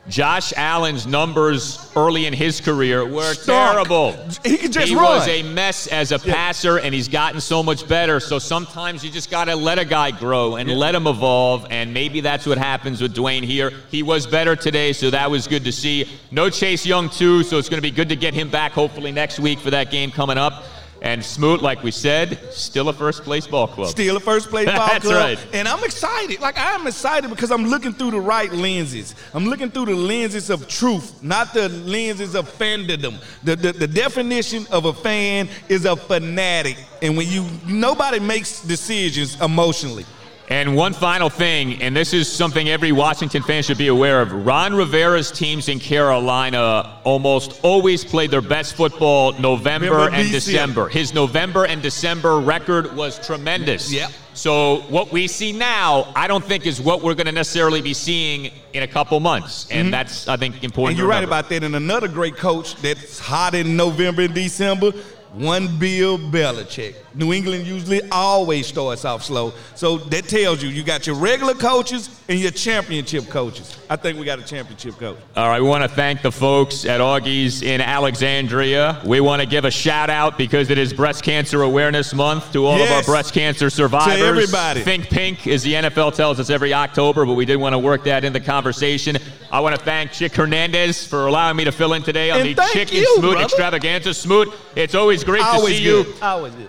Josh 0.08 0.52
Allen's 0.56 1.06
numbers 1.06 1.90
early 1.96 2.26
in 2.26 2.32
his 2.32 2.60
career 2.60 3.04
were 3.04 3.34
Stark. 3.34 3.72
terrible. 3.72 4.12
He 4.44 4.56
could 4.56 4.72
just 4.72 4.88
he 4.88 4.94
run. 4.94 5.04
was 5.04 5.26
a 5.26 5.42
mess 5.42 5.88
as 5.88 6.12
a 6.12 6.18
passer, 6.18 6.78
and 6.78 6.94
he's 6.94 7.08
gotten 7.08 7.40
so 7.40 7.62
much 7.62 7.88
better. 7.88 8.20
So 8.20 8.38
sometimes 8.38 9.04
you 9.04 9.10
just 9.10 9.30
got 9.30 9.46
to 9.46 9.56
let 9.56 9.78
a 9.78 9.84
guy 9.84 10.12
grow 10.12 10.56
and 10.56 10.68
yeah. 10.68 10.76
let 10.76 10.94
him 10.94 11.08
evolve, 11.08 11.66
and 11.70 11.92
maybe 11.92 12.20
that's 12.20 12.46
what 12.46 12.56
happens 12.58 13.02
with 13.02 13.14
Dwayne 13.14 13.42
here. 13.42 13.72
He 13.90 14.02
was 14.04 14.26
better 14.26 14.54
today, 14.54 14.92
so 14.92 15.10
that 15.10 15.30
was 15.30 15.48
good 15.48 15.64
to 15.64 15.72
see. 15.72 16.08
No 16.30 16.50
Chase 16.50 16.86
Young, 16.86 17.10
too, 17.10 17.42
so 17.42 17.58
it's 17.58 17.68
going 17.68 17.78
to 17.78 17.82
be 17.82 17.90
good 17.90 18.08
to 18.08 18.16
get 18.16 18.32
him 18.32 18.48
back 18.48 18.72
hopefully 18.72 19.10
next 19.10 19.40
week 19.40 19.58
for 19.58 19.70
that 19.70 19.90
game 19.90 20.12
coming 20.12 20.38
up. 20.38 20.64
And 21.02 21.24
Smoot, 21.24 21.62
like 21.62 21.82
we 21.82 21.90
said, 21.90 22.38
still 22.52 22.88
a 22.88 22.92
first 22.92 23.22
place 23.22 23.46
ball 23.46 23.68
club. 23.68 23.88
Still 23.88 24.16
a 24.16 24.20
first 24.20 24.48
place 24.48 24.66
ball 24.76 24.88
That's 24.88 25.04
club. 25.04 25.16
right. 25.38 25.46
And 25.52 25.68
I'm 25.68 25.82
excited. 25.84 26.40
Like 26.40 26.56
I'm 26.58 26.86
excited 26.86 27.28
because 27.30 27.50
I'm 27.50 27.66
looking 27.66 27.92
through 27.92 28.12
the 28.12 28.20
right 28.20 28.50
lenses. 28.52 29.14
I'm 29.34 29.46
looking 29.46 29.70
through 29.70 29.86
the 29.86 29.94
lenses 29.94 30.50
of 30.50 30.68
truth, 30.68 31.22
not 31.22 31.52
the 31.52 31.68
lenses 31.68 32.34
of 32.34 32.48
fandom. 32.58 33.22
The, 33.44 33.56
the, 33.56 33.72
the 33.72 33.86
definition 33.86 34.66
of 34.70 34.86
a 34.86 34.92
fan 34.92 35.48
is 35.68 35.84
a 35.84 35.96
fanatic. 35.96 36.76
And 37.02 37.16
when 37.16 37.28
you 37.28 37.46
nobody 37.66 38.18
makes 38.18 38.62
decisions 38.62 39.40
emotionally. 39.40 40.06
And 40.48 40.76
one 40.76 40.92
final 40.92 41.28
thing, 41.28 41.82
and 41.82 41.96
this 41.96 42.12
is 42.12 42.30
something 42.32 42.68
every 42.68 42.92
Washington 42.92 43.42
fan 43.42 43.64
should 43.64 43.78
be 43.78 43.88
aware 43.88 44.20
of. 44.22 44.32
Ron 44.32 44.74
Rivera's 44.74 45.32
teams 45.32 45.68
in 45.68 45.80
Carolina 45.80 47.00
almost 47.02 47.60
always 47.64 48.04
played 48.04 48.30
their 48.30 48.42
best 48.42 48.76
football 48.76 49.32
November 49.40 50.08
and 50.08 50.30
December. 50.30 50.88
His 50.88 51.12
November 51.12 51.66
and 51.66 51.82
December 51.82 52.38
record 52.38 52.94
was 52.94 53.24
tremendous. 53.26 53.92
Yep. 53.92 54.12
So 54.34 54.82
what 54.88 55.10
we 55.10 55.26
see 55.26 55.50
now, 55.50 56.12
I 56.14 56.28
don't 56.28 56.44
think 56.44 56.66
is 56.66 56.80
what 56.80 57.02
we're 57.02 57.14
going 57.14 57.26
to 57.26 57.32
necessarily 57.32 57.80
be 57.80 57.94
seeing 57.94 58.52
in 58.74 58.82
a 58.82 58.86
couple 58.86 59.18
months, 59.18 59.66
and 59.70 59.86
mm-hmm. 59.86 59.90
that's 59.92 60.28
I 60.28 60.36
think 60.36 60.62
important. 60.62 60.90
And 60.90 60.98
you're 60.98 61.08
right 61.08 61.24
about 61.24 61.48
that. 61.48 61.64
And 61.64 61.74
another 61.74 62.06
great 62.06 62.36
coach 62.36 62.76
that's 62.76 63.18
hot 63.18 63.54
in 63.54 63.76
November 63.76 64.22
and 64.22 64.34
December 64.34 64.92
one 65.36 65.78
Bill 65.78 66.18
Belichick. 66.18 66.96
New 67.14 67.32
England 67.32 67.66
usually 67.66 68.00
always 68.10 68.66
starts 68.66 69.04
off 69.04 69.22
slow. 69.22 69.52
So 69.74 69.98
that 69.98 70.28
tells 70.28 70.62
you 70.62 70.70
you 70.70 70.82
got 70.82 71.06
your 71.06 71.16
regular 71.16 71.54
coaches 71.54 72.08
and 72.28 72.38
your 72.38 72.50
championship 72.50 73.28
coaches. 73.28 73.78
I 73.90 73.96
think 73.96 74.18
we 74.18 74.24
got 74.24 74.38
a 74.38 74.42
championship 74.42 74.96
coach. 74.98 75.18
All 75.36 75.48
right, 75.48 75.60
we 75.60 75.68
want 75.68 75.82
to 75.82 75.88
thank 75.88 76.22
the 76.22 76.32
folks 76.32 76.86
at 76.86 77.00
Augie's 77.00 77.62
in 77.62 77.80
Alexandria. 77.80 79.00
We 79.04 79.20
want 79.20 79.42
to 79.42 79.46
give 79.46 79.64
a 79.66 79.70
shout 79.70 80.08
out 80.08 80.38
because 80.38 80.70
it 80.70 80.78
is 80.78 80.92
Breast 80.92 81.22
Cancer 81.22 81.62
Awareness 81.62 82.14
Month 82.14 82.52
to 82.52 82.64
all 82.64 82.78
yes. 82.78 82.90
of 82.90 82.96
our 82.96 83.02
breast 83.02 83.34
cancer 83.34 83.68
survivors. 83.68 84.18
To 84.18 84.26
everybody. 84.26 84.80
Think 84.80 85.08
pink, 85.10 85.46
as 85.46 85.62
the 85.62 85.74
NFL 85.74 86.14
tells 86.14 86.40
us 86.40 86.48
every 86.48 86.72
October, 86.72 87.26
but 87.26 87.34
we 87.34 87.44
did 87.44 87.56
want 87.56 87.74
to 87.74 87.78
work 87.78 88.04
that 88.04 88.24
in 88.24 88.32
the 88.32 88.40
conversation. 88.40 89.18
I 89.50 89.60
want 89.60 89.76
to 89.76 89.82
thank 89.84 90.12
Chick 90.12 90.34
Hernandez 90.34 91.06
for 91.06 91.26
allowing 91.26 91.56
me 91.56 91.64
to 91.64 91.72
fill 91.72 91.92
in 91.92 92.02
today 92.02 92.30
on 92.30 92.40
and 92.40 92.56
the 92.56 92.68
Chicken 92.72 92.98
you, 92.98 93.16
Smoot 93.16 93.32
brother. 93.32 93.44
Extravaganza. 93.44 94.14
Smoot, 94.14 94.52
it's 94.74 94.94
always 94.94 95.24
great 95.24 95.42
always 95.42 95.74
to 95.74 95.78
see 95.78 95.84
good. 95.84 96.06
you. 96.06 96.14
Always 96.22 96.54
good. 96.54 96.68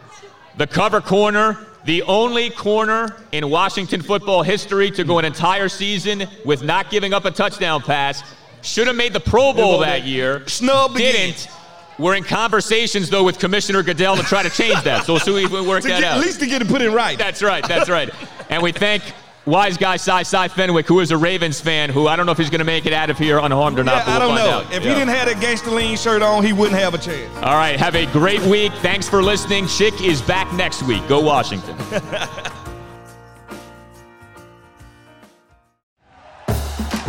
The 0.57 0.67
cover 0.67 1.01
corner, 1.01 1.57
the 1.85 2.03
only 2.03 2.49
corner 2.49 3.15
in 3.31 3.49
Washington 3.49 4.01
football 4.01 4.43
history 4.43 4.91
to 4.91 5.03
go 5.03 5.19
an 5.19 5.25
entire 5.25 5.69
season 5.69 6.27
with 6.45 6.63
not 6.63 6.89
giving 6.89 7.13
up 7.13 7.25
a 7.25 7.31
touchdown 7.31 7.81
pass. 7.81 8.23
Should 8.61 8.87
have 8.87 8.95
made 8.95 9.13
the 9.13 9.19
Pro 9.19 9.53
Bowl 9.53 9.79
that 9.79 10.03
year. 10.03 10.47
Snub 10.47 10.95
Didn't. 10.95 11.47
We're 11.99 12.15
in 12.15 12.23
conversations 12.23 13.09
though 13.09 13.23
with 13.23 13.39
Commissioner 13.39 13.81
Goodell 13.81 14.17
to 14.17 14.23
try 14.23 14.43
to 14.43 14.49
change 14.49 14.81
that. 14.83 15.05
So 15.05 15.13
we'll 15.13 15.19
see 15.19 15.43
if 15.43 15.51
we 15.51 15.61
work 15.65 15.83
that 15.83 15.89
get, 15.89 16.03
out. 16.03 16.17
At 16.17 16.23
least 16.23 16.39
to 16.41 16.45
get 16.45 16.61
it 16.61 16.67
put 16.67 16.81
in 16.81 16.93
right. 16.93 17.17
That's 17.17 17.41
right. 17.41 17.67
That's 17.67 17.89
right. 17.89 18.09
and 18.49 18.61
we 18.61 18.71
thank 18.71 19.03
wise 19.47 19.77
guy 19.77 19.97
Cy 19.97 20.23
Cy 20.23 20.47
Fenwick, 20.49 20.87
who 20.87 20.99
is 20.99 21.11
a 21.11 21.17
Ravens 21.17 21.59
fan, 21.59 21.89
who 21.89 22.07
I 22.07 22.15
don't 22.15 22.25
know 22.25 22.31
if 22.31 22.37
he's 22.37 22.49
going 22.49 22.59
to 22.59 22.65
make 22.65 22.85
it 22.85 22.93
out 22.93 23.09
of 23.09 23.17
here 23.17 23.39
unharmed 23.39 23.79
or 23.79 23.83
yeah, 23.83 23.91
not. 23.91 24.07
I 24.07 24.19
we'll 24.19 24.27
don't 24.27 24.35
know. 24.35 24.49
out. 24.49 24.73
If 24.73 24.83
yeah. 24.83 24.89
he 24.89 24.95
didn't 24.95 25.09
have 25.09 25.27
that 25.27 25.41
gangster 25.41 25.71
lean 25.71 25.97
shirt 25.97 26.21
on, 26.21 26.43
he 26.43 26.53
wouldn't 26.53 26.79
have 26.79 26.93
a 26.93 26.97
chance. 26.97 27.35
All 27.37 27.55
right, 27.55 27.79
have 27.79 27.95
a 27.95 28.05
great 28.07 28.41
week. 28.41 28.73
Thanks 28.81 29.09
for 29.09 29.23
listening. 29.23 29.67
Chick 29.67 30.01
is 30.01 30.21
back 30.21 30.51
next 30.53 30.83
week. 30.83 31.07
Go 31.07 31.19
Washington. 31.19 31.77